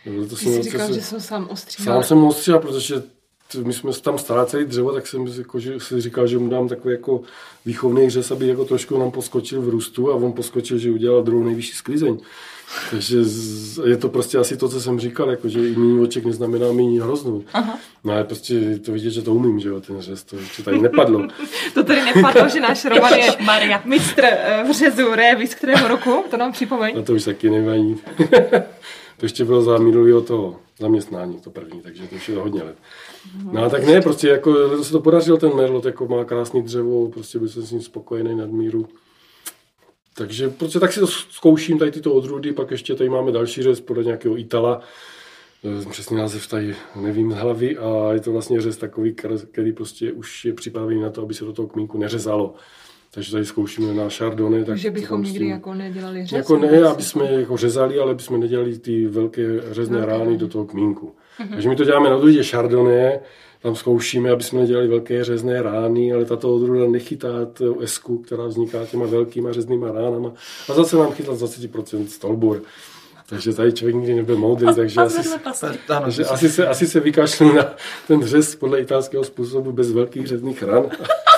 [0.06, 1.96] To Ty jsi říkal, se, že jsem sám ostříhal.
[1.96, 3.04] Sám jsem ostříhal, protože
[3.64, 6.94] my jsme tam ztráceli dřevo, tak jsem jako, že, si říkal, že mu dám takový
[6.94, 7.22] jako
[7.66, 11.44] výchovný řez, aby jako trošku nám poskočil v růstu a on poskočil, že udělal druhou
[11.44, 12.18] nejvyšší sklizeň.
[12.92, 13.18] Takže
[13.86, 17.04] je to prostě asi to, co jsem říkal, jako, že i méně oček neznamená méně
[17.04, 17.44] hroznou.
[17.54, 17.80] Aha.
[18.04, 20.80] No ale prostě to vidět, že to umím, že jo, ten řez, to ještě tady
[20.80, 21.28] nepadlo.
[21.74, 23.82] to tady nepadlo, že náš Roman je Maria.
[23.86, 26.96] mistr eh, v řezu révy z kterého roku, to nám připomeň.
[26.96, 27.98] No to už taky nevadí.
[29.18, 32.76] to ještě bylo za minulého toho zaměstnání, to první, takže to už je hodně let.
[33.52, 37.10] No a tak ne, prostě jako se to podařilo, ten Merlot jako má krásný dřevo,
[37.10, 38.88] prostě byl jsem s ním spokojený nadmíru.
[40.18, 43.82] Takže prostě tak si to zkouším, tady tyto odrůdy, pak ještě tady máme další řez
[43.82, 44.82] podle nějakého Itala,
[45.86, 49.16] eh, přesný název tady nevím z hlavy a je to vlastně řez takový,
[49.52, 52.56] který prostě už je připravený na to, aby se do toho kmínku neřezalo.
[53.16, 54.60] Takže tady zkoušíme na Chardonnay.
[54.60, 56.38] Tak Takže bychom nikdy jako nedělali řez?
[56.38, 60.38] Jako ne, aby jsme jako řezali, ale aby jsme nedělali ty velké řezné velké rány
[60.38, 61.06] do toho kmínku.
[61.40, 61.50] Uh-huh.
[61.50, 63.20] Takže my to děláme na odrůdě Chardonnay,
[63.62, 68.46] tam zkoušíme, aby jsme nedělali velké řezné rány, ale tato odrůda nechytá tu esku, která
[68.46, 70.32] vzniká těma velkýma řeznýma ránama.
[70.70, 72.62] A zase nám chytla 20% stolbur.
[73.30, 75.30] Takže tady člověk nikdy nebyl moudrý, takže, asi,
[75.88, 77.74] takže asi, se, asi se vykašlu na
[78.08, 80.90] ten řez podle italského způsobu bez velkých řezných ran.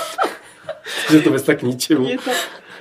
[1.11, 2.07] že to bez tak ničemu.
[2.07, 2.31] Je to...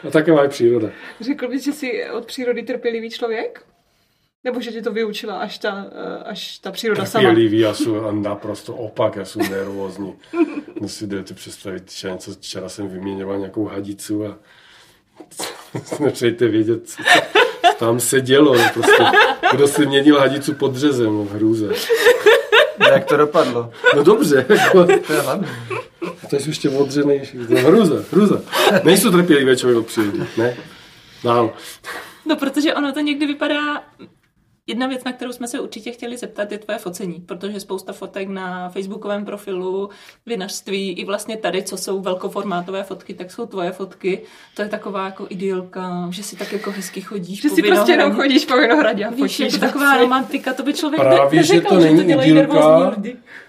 [0.08, 0.88] A taková je příroda.
[1.20, 3.62] Řekl bys, že jsi od přírody trpělivý člověk?
[4.44, 7.34] Nebo že ti to vyučila až ta, eh, až ta příroda Trpělivý, sama?
[7.34, 10.14] Trpělivý, já jsem naprosto opak, já jsem nervózní.
[10.80, 14.38] No si jdete představit, že něco, včera jsem vyměňoval nějakou hadicu a
[16.00, 17.02] nepřejte vědět, co
[17.78, 18.54] tam se dělo.
[18.54, 19.04] No prostě,
[19.52, 21.68] kdo si měnil hadicu pod dřezem, no, hrůze.
[22.90, 23.70] Jak to dopadlo?
[23.96, 24.46] No dobře.
[24.48, 25.48] Jako, to je hlavně.
[26.30, 27.38] To je ještě odřenější.
[27.48, 28.40] No, hruza, hruza.
[28.84, 30.56] Nejsou trpělivé člověk přírody, ne?
[31.24, 31.52] Dál.
[32.26, 33.82] No, protože ono to někdy vypadá
[34.68, 38.28] Jedna věc, na kterou jsme se určitě chtěli zeptat, je tvoje focení, protože spousta fotek
[38.28, 39.90] na facebookovém profilu,
[40.26, 44.22] vinařství i vlastně tady, co jsou velkoformátové fotky, tak jsou tvoje fotky.
[44.54, 48.12] To je taková jako idylka, že si tak jako hezky chodíš Že si prostě jenom
[48.12, 49.40] chodíš po Vinohradě a fotíš.
[49.40, 52.96] Víš, jako taková romantika, to by člověk Právě, že to není že to idylka.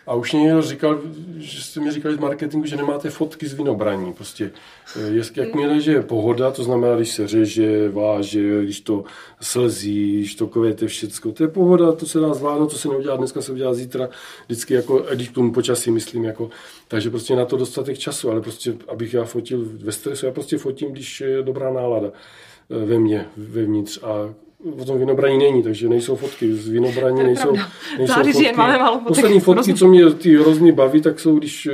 [0.08, 1.02] A už někdo říkal,
[1.38, 4.14] že jste mi říkali v marketingu, že nemáte fotky z vinobraní.
[4.14, 4.52] Prostě,
[4.96, 9.04] eh, jakmile, že je pohoda, to znamená, když se řeže, váže, když to
[9.42, 13.16] slzí, když to kvete všecko, to je pohoda, to se dá zvládnout, to se neudělá
[13.16, 14.10] dneska, se udělá zítra,
[14.46, 16.50] vždycky jako, když tomu počasí myslím, jako,
[16.88, 20.58] takže prostě na to dostatek času, ale prostě, abych já fotil ve stresu, já prostě
[20.58, 24.34] fotím, když je dobrá nálada eh, ve mně, vevnitř a
[24.82, 27.56] o tom vinobraní není, takže nejsou fotky z vinobraní, nejsou,
[27.98, 28.54] nejsou fotky.
[28.56, 29.08] Máme málo fotek.
[29.08, 31.70] Poslední fotky, co mě ty hrozně baví, tak jsou když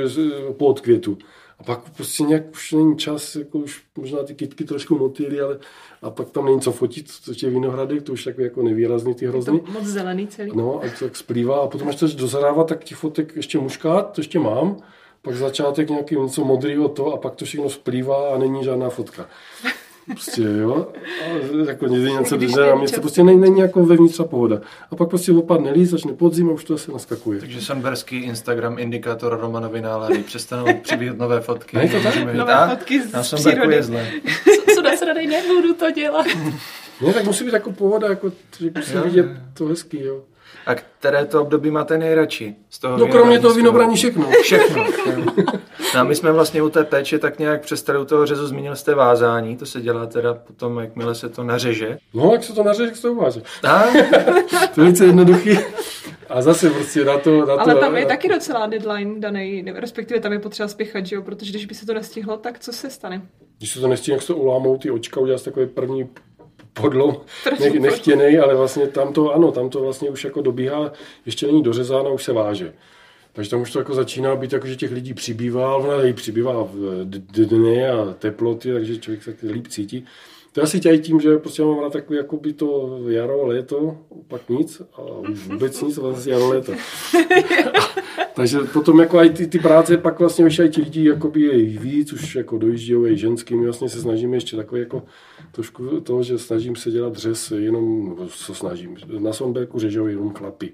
[0.56, 1.18] po odkvětu.
[1.64, 5.58] A pak prostě nějak už není čas, jako už možná ty kytky trošku motýly, ale
[6.02, 9.26] a pak tam není co fotit, to je vinohradek, to už takový jako nevýrazný ty
[9.26, 9.56] hrozny.
[9.56, 10.50] Je to moc zelený celý.
[10.54, 14.12] No a to tak splývá a potom až to dozarává, tak těch fotek ještě muškát,
[14.12, 14.76] to ještě mám,
[15.22, 19.28] pak začátek nějaký něco modrého to a pak to všechno splývá a není žádná fotka.
[20.06, 20.86] Prostě, jo.
[21.22, 24.60] A jako něco drží a něco prostě není, není jako vevnitř a pohoda.
[24.90, 27.40] A pak prostě opadne líst, začne podzim a už to zase naskakuje.
[27.40, 31.76] Takže Sanberský Instagram, indikátor Romanovy nálady, přestanou přibývat nové fotky.
[31.76, 32.34] Ne, to tak?
[32.34, 33.74] Nové a, fotky z, z přírody.
[33.74, 34.06] Je zle.
[34.74, 36.26] Co dá se nebudu to dělat.
[37.00, 40.22] Ne, tak musí být jako pohoda, jako, že musí vidět to hezký, jo.
[40.66, 42.54] A které to období máte nejradši?
[42.70, 44.30] Z toho no kromě toho vinobraní všechno.
[44.42, 44.86] Všechno.
[45.94, 48.76] no a my jsme vlastně u té péče tak nějak přestali u toho řezu, zmínil
[48.76, 51.98] jste vázání, to se dělá teda potom, jakmile se to nařeže.
[52.14, 53.40] No, jak se to nařeže, jak se to uváže.
[54.74, 55.58] to je velice jednoduchý.
[56.28, 57.46] A zase prostě na to...
[57.46, 58.08] Na to Ale tam je na...
[58.08, 61.22] taky docela deadline daný, respektive tam je potřeba spěchat, že jo?
[61.22, 63.22] protože když by se to nestihlo, tak co se stane?
[63.58, 66.08] Když se to nestihne, jak se to ulámou ty očka, udělá takový první
[66.72, 67.20] podlou,
[67.60, 70.92] ne, nechtěný, ale vlastně tam to, ano, tam to vlastně už jako dobíhá,
[71.26, 72.72] ještě není dořezáno, už se váže.
[73.34, 76.62] Takže tam už to jako začíná být jako, že těch lidí přibývá, ona i přibývá
[76.62, 80.04] v dny a teploty, takže člověk se líp cítí.
[80.52, 84.48] To asi tějí tím, že prostě mám rád takový jako by to jaro, léto, pak
[84.48, 85.02] nic a
[85.46, 86.72] vůbec nic, vlastně jaro, léto.
[88.34, 92.12] takže potom jako i ty, ty práce pak vlastně už ti lidi jakoby je víc,
[92.12, 95.02] už jako dojíždějí i ženským, my vlastně se snažíme ještě takový jako
[95.52, 100.72] trošku toho, že snažím se dělat dřez jenom, co snažím, na Sonberku řežou jenom chlapy.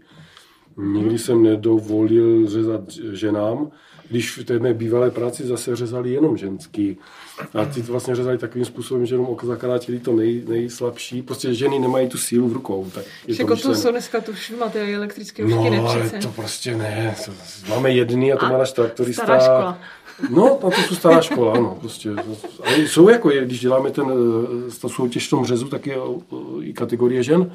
[0.83, 2.81] Nikdy jsem nedovolil řezat
[3.13, 3.71] ženám,
[4.09, 6.99] když v té mé bývalé práci zase řezali jenom ženský.
[7.55, 11.23] A ty to vlastně řezali takovým způsobem, že jenom oko zakrátili to nej, nejslabší.
[11.23, 12.91] Prostě ženy nemají tu sílu v rukou.
[12.95, 16.29] Tak je Jako to to jsou dneska tu materiály elektrické už No, no, ale to
[16.29, 17.17] prostě ne.
[17.25, 17.33] To,
[17.71, 19.23] máme jedný a to má náš traktorista.
[19.23, 19.79] Stará škola.
[20.29, 21.77] No, a to jsou stará škola, ano.
[21.81, 22.11] Prostě.
[22.65, 26.37] Ale jsou jako, když děláme ten, eh, ta soutěž v tom řezu, tak je eh,
[26.61, 27.53] i kategorie žen.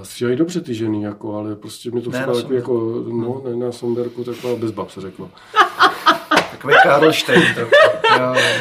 [0.00, 3.42] A stříhají dobře ty ženy, jako, ale prostě mi to Ne, připadá jako, jako, no,
[3.44, 5.30] ne, na Sonderku, taková bez bab se řeklo.
[6.50, 7.42] Takový Karlštejn.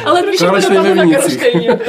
[0.05, 1.09] Ale jak to dopadlo na.
[1.09, 1.79] Karlštejně.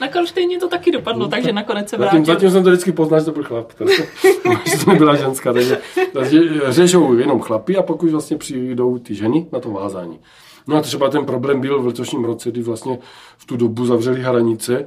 [0.00, 2.34] Na Karlštejně to taky dopadlo, takže nakonec se Zatím, vrátil.
[2.34, 3.72] zatím jsem to vždycky poznal, že to byl chlap.
[3.72, 3.90] teda.
[4.78, 5.52] že to nebyla ženská.
[5.52, 5.78] Takže,
[6.12, 10.18] takže řežou jenom chlapy a pokud vlastně přijdou ty ženy na to vázání.
[10.66, 12.98] No a třeba ten problém byl v letošním roce, kdy vlastně
[13.38, 14.86] v tu dobu zavřeli hranice.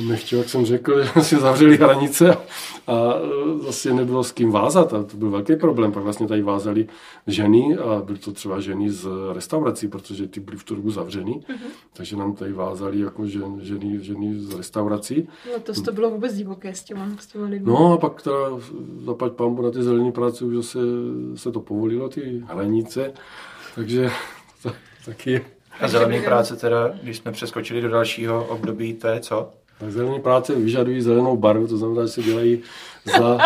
[0.00, 2.36] Nechtěl, jak jsem řekl, že si zavřeli hranice
[2.86, 3.14] a
[3.60, 4.92] zase nebylo s kým vázat.
[4.92, 5.92] A to byl velký problém.
[5.92, 6.88] Pak vlastně tady vázali
[7.26, 11.40] ženy a byly to třeba ženy z restaurací, protože ty byly v tu dobu zavřeny.
[11.92, 15.28] Takže nám tady vázali jako žen, ženy, ženy z restaurací.
[15.52, 17.68] Letos to bylo vůbec divoké s těma, s těma lidmi.
[17.68, 18.36] No a pak teda
[19.04, 20.78] zapať pambu na ty zelené práce už zase
[21.34, 23.12] se to povolilo, ty hranice,
[23.74, 24.10] takže
[24.62, 24.72] to,
[25.04, 25.44] taky je.
[25.80, 29.52] A zelený práce teda, když jsme přeskočili do dalšího období, to je co?
[29.78, 32.62] Tak zelené práce vyžadují zelenou barvu, to znamená, že se dělají
[33.18, 33.38] za,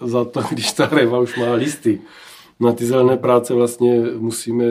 [0.00, 2.00] za to, když ta reva už má listy.
[2.60, 4.64] Na ty zelené práce vlastně musíme,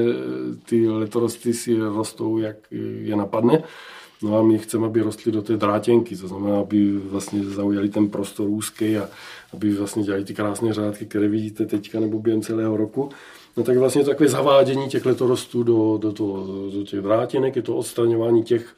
[0.66, 2.56] ty letorosty si rostou, jak
[3.02, 3.64] je napadne.
[4.22, 8.10] No a my chceme, aby rostly do té drátěnky, to znamená, aby vlastně zaujali ten
[8.10, 9.10] prostor úzký a
[9.54, 13.10] aby vlastně dělali ty krásné řádky, které vidíte teďka nebo během celého roku.
[13.58, 17.62] No tak vlastně to takové zavádění těch letorostů do, do, to, do těch drátěnek, je
[17.62, 18.76] to odstraňování těch,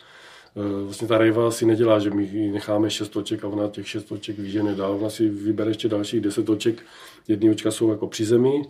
[0.83, 4.39] vlastně ta rejva si nedělá, že my necháme šest oček a ona těch šest oček
[4.39, 6.83] vyžene dál, ona si vybere ještě dalších deset oček,
[7.27, 8.61] jedny očka jsou jako při zemi,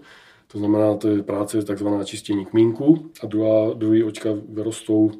[0.47, 5.11] to znamená, to je práce takzvaná čištění kmínku a druhá, druhý očka vyrostou.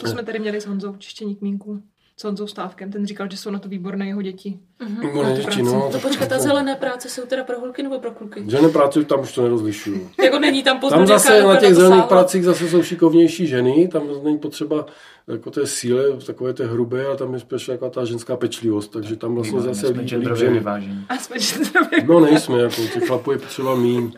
[0.00, 1.82] To jsme tady měli s Honzou čištění kmínků.
[2.22, 2.92] S Honzou Stávkem.
[2.92, 4.58] Ten říkal, že jsou na to výborné jeho děti.
[5.24, 8.44] Ne, děti, no, To počkat, ta zelené práce jsou teda pro holky nebo pro kluky?
[8.46, 10.10] Ženy práce tam už to nerozlišuju.
[10.24, 12.06] Jako není tam Tam zase na těch zelených sáhla?
[12.06, 14.86] pracích zase jsou šikovnější ženy, tam není potřeba
[15.28, 19.16] jako té síle, takové té hrubé, a tam je spíš jako ta ženská pečlivost, takže
[19.16, 20.52] tam vlastně My zase jsme líp, líp ženy.
[20.58, 21.06] vyvážení.
[21.08, 21.36] A jsme.
[22.06, 24.12] No nejsme, jako těch chlapů je potřeba míň.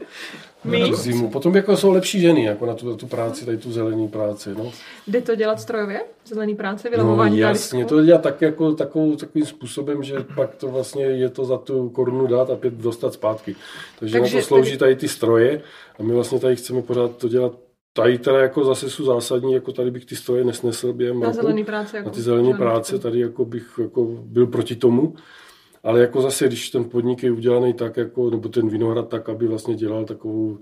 [0.65, 1.31] Tu zimu.
[1.31, 4.51] Potom jako jsou lepší ženy, jako na tu, tu práci, tady tu zelený práci.
[4.59, 4.73] No.
[5.07, 6.01] Jde to dělat strojově?
[6.27, 10.55] Zelený práce, No, vylamování na jasně, to dělá tak jako, takovou, takovým způsobem, že pak
[10.55, 13.57] to vlastně je to za tu korunu dát a pět dostat zpátky.
[13.99, 15.61] Takže, Takže na to slouží tady- ty stroje
[15.99, 17.53] a my vlastně tady chceme pořád to dělat
[17.97, 21.41] Tady teda jako zase jsou zásadní, jako tady bych ty stroje nesnesl během Na roku.
[21.41, 21.97] zelený práce.
[21.97, 25.15] Jako na ty zelené práce, tady jako bych jako byl proti tomu.
[25.85, 29.47] Ale jako zase, když ten podnik je udělaný tak, jako, nebo ten vinohrad tak, aby
[29.47, 30.59] vlastně dělal takovou,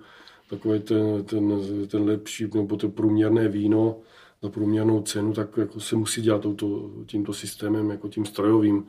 [0.50, 3.96] takový ten, ten, ten lepší, nebo to průměrné víno
[4.42, 8.86] za průměrnou cenu, tak jako se musí dělat touto, tímto systémem, jako tím strojovým.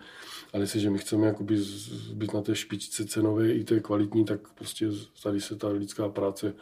[0.54, 1.36] Ale jestliže my chceme
[2.14, 4.88] být na té špičce cenové i té kvalitní, tak prostě
[5.24, 6.54] tady se ta lidská práce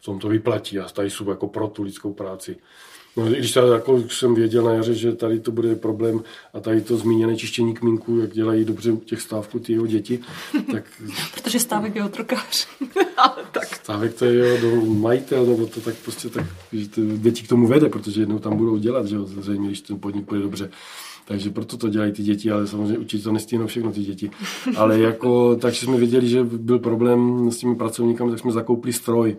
[0.00, 2.56] v tom to vyplatí a tady jsou jako pro tu lidskou práci.
[3.16, 6.22] No, i když tady, jako jsem věděl na jaře, že tady to bude problém
[6.54, 10.20] a tady to zmíněné čištění kmínků, jak dělají dobře těch stávků ty jeho děti,
[10.72, 10.84] tak
[11.34, 12.68] Protože stávek je otrokář.
[13.82, 17.48] stávek to je jeho do majitel, nebo to tak prostě tak, že to děti k
[17.48, 20.70] tomu vede, protože jednou tam budou dělat, že jo, zřejmě, když ten podnik půjde dobře.
[21.24, 24.30] Takže proto to dělají ty děti, ale samozřejmě určitě to nestihnou všechno ty děti.
[24.76, 29.36] Ale jako, takže jsme věděli, že byl problém s těmi pracovníky, tak jsme zakoupili stroj.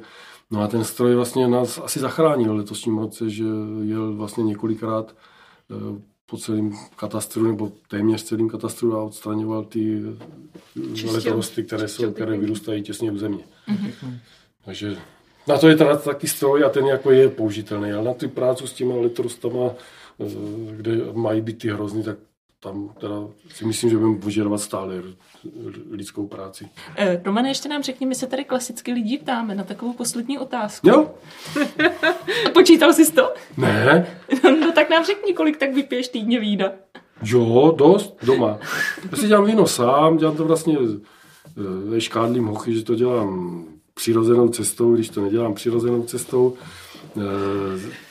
[0.52, 3.44] No a ten stroj vlastně nás asi zachránil v letošním roce, že
[3.84, 5.16] jel vlastně několikrát
[5.72, 10.02] eh, po celém katastru, nebo téměř celým katastru a odstraňoval ty
[10.94, 11.14] Čistil.
[11.14, 13.44] letorosty, které, jsou, které vyrůstají těsně u země.
[14.66, 14.98] Takže
[15.48, 18.68] na to je teda taky stroj a ten jako je použitelný, ale na ty práci
[18.68, 19.70] s těma letorostama,
[20.20, 20.26] eh,
[20.76, 22.18] kde mají být ty hrozný, tak
[22.64, 23.16] tam teda
[23.50, 25.04] si myslím, že budeme požadovat stále
[25.92, 26.70] lidskou práci.
[26.96, 30.90] Eh, Romane, ještě nám řekni, my se tady klasicky lidí ptáme na takovou poslední otázku.
[30.90, 31.12] Jo?
[32.46, 33.34] A počítal jsi to?
[33.58, 34.08] Ne?
[34.44, 36.72] no tak nám řekni, kolik tak vypiješ týdně vína.
[37.24, 38.58] Jo, dost, doma.
[39.12, 40.78] Já si dělám víno sám, dělám to vlastně
[41.96, 46.54] e, škádlím hochy, že to dělám přirozenou cestou, když to nedělám přirozenou cestou.
[47.18, 47.22] E,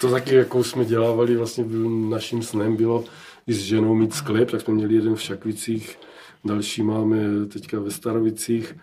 [0.01, 3.05] to taky, jako jsme dělávali, vlastně byl, naším snem bylo
[3.51, 5.99] i s ženou mít sklep, tak jsme měli jeden v Šakvicích,
[6.45, 7.19] další máme
[7.53, 8.77] teďka ve Starovicích.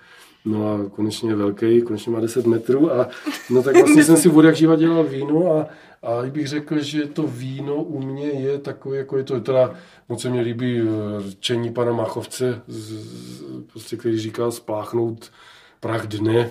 [0.45, 3.09] No a konečně je velký, konečně má 10 metrů a
[3.49, 5.67] no tak vlastně jsem si od jak živa dělal víno a,
[6.07, 9.75] a bych řekl, že to víno u mě je takové, jako je to teda,
[10.09, 10.85] moc se mi líbí eh,
[11.21, 15.31] řečení pana Machovce, z, z, prostě, který říká spláchnout
[15.79, 16.49] prach dne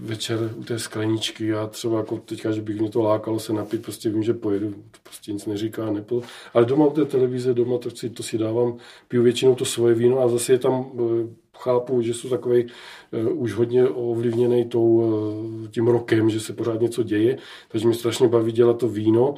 [0.00, 1.46] večer u té skleničky.
[1.46, 4.74] Já třeba jako teďka, že bych mě to lákalo se napít, prostě vím, že pojedu,
[5.02, 6.22] prostě nic neříká, nepil.
[6.54, 8.76] Ale doma u té televize, doma to, si, to si dávám,
[9.08, 13.42] piju většinou to svoje víno a zase je tam, eh, chápu, že jsou takový uh,
[13.42, 17.38] už hodně ovlivněný tou, uh, tím rokem, že se pořád něco děje,
[17.68, 19.34] takže mi strašně baví dělat to víno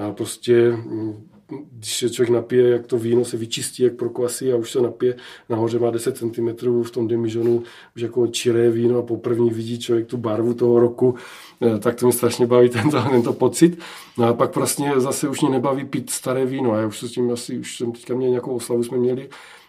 [0.00, 1.28] a prostě mm,
[1.72, 5.16] když se člověk napije, jak to víno se vyčistí, jak prokvasí a už se napije,
[5.48, 6.48] nahoře má 10 cm
[6.82, 7.62] v tom demižonu,
[7.96, 11.14] už jako čiré víno a poprvé vidí člověk tu barvu toho roku,
[11.62, 13.78] eh, tak to mi strašně baví tento, tento pocit.
[14.18, 17.08] No a pak vlastně zase už mě nebaví pít staré víno a já už se
[17.08, 19.28] s tím asi, už jsem teďka měl nějakou oslavu, jsme měli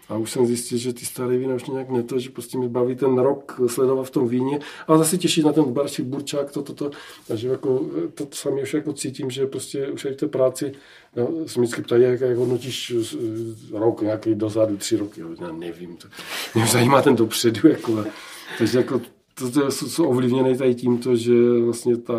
[0.09, 2.95] a už jsem zjistil, že ty staré vína už nějak neto, že prostě mi baví
[2.95, 6.73] ten rok sledovat v tom víně, ale zase těšit na ten barčík, burčák, to, to,
[6.73, 6.91] to.
[7.27, 10.71] Takže jako, to, to sami už jako cítím, že prostě už v té práci
[11.15, 15.51] no, se vždycky ptají, jak, jak hodnotíš eh, rok nějaký dozadu, tři roky, jo, já
[15.51, 16.07] nevím, to,
[16.55, 18.05] mě zajímá ten dopředu, jako,
[18.57, 19.01] takže jako
[19.33, 21.33] to, to jsou, ovlivněné tady tímto, že
[21.65, 22.13] vlastně ta,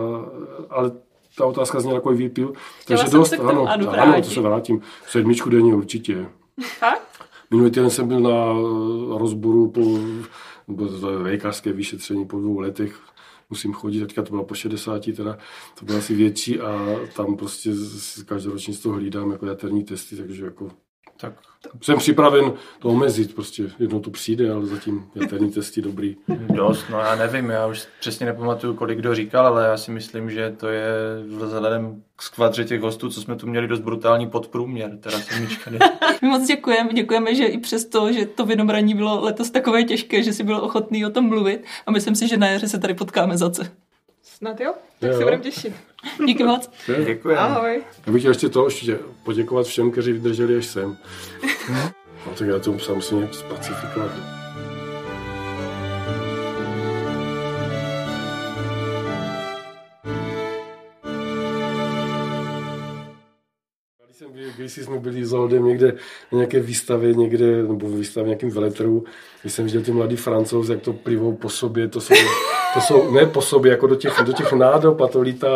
[0.70, 0.92] ale
[1.36, 2.52] ta otázka zněla jako výpil,
[2.86, 6.26] takže dost, ano, ano, ano, to se vrátím, sedmičku denně určitě.
[6.78, 7.05] Fakt?
[7.50, 9.98] Minulý týden jsem byl na eh, rozboru po
[11.02, 13.00] lékařské vyšetření po dvou letech.
[13.50, 15.38] Musím chodit, teďka to bylo po 60, teda
[15.78, 17.70] to bylo asi větší a tam prostě
[18.26, 20.70] každoročně z toho hlídám jako jaterní testy, takže jako
[21.16, 21.32] tak
[21.82, 26.16] jsem připraven to omezit, prostě jednou to přijde, ale zatím jaterní testy dobrý.
[26.28, 30.30] Dost, no já nevím, já už přesně nepamatuju, kolik kdo říkal, ale já si myslím,
[30.30, 30.88] že to je
[31.26, 35.70] vzhledem k skvadře těch hostů, co jsme tu měli dost brutální podprůměr, teda sedmička.
[35.70, 35.78] My
[36.28, 40.44] moc děkujeme, děkujeme, že i přesto, že to vinobraní bylo letos takové těžké, že si
[40.44, 43.70] byl ochotný o tom mluvit a myslím si, že na jaře se tady potkáme zase.
[44.22, 45.18] Snad jo, tak Jo.
[45.18, 45.72] se budeme těšit.
[46.26, 46.70] Díky moc.
[47.06, 47.36] Děkuji.
[47.36, 47.82] Ahoj.
[48.06, 50.96] Já bych chtěl ještě to ještě poděkovat všem, kteří vydrželi až sem.
[52.26, 54.35] No tak já to musím spacifikovat.
[64.56, 65.92] Když jsme byli s Zoldem někde
[66.32, 69.04] na nějaké výstavě, někde, nebo výstavě v nějakém veletrhu,
[69.42, 72.14] když jsem viděl ty mladý francouz, jak to plivou po sobě, to jsou,
[72.74, 75.48] to jsou ne po sobě, jako do těch, do těch nádob a to lítá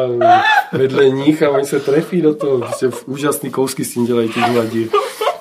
[0.72, 2.58] vedle nich a oni se trefí do toho.
[2.58, 4.90] Prostě úžasný kousky s tím dělají ty mladí.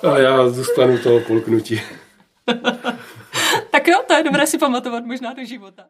[0.03, 1.81] A já zůstanu toho polknutí.
[3.71, 5.83] Tak jo, to je dobré si pamatovat možná do života.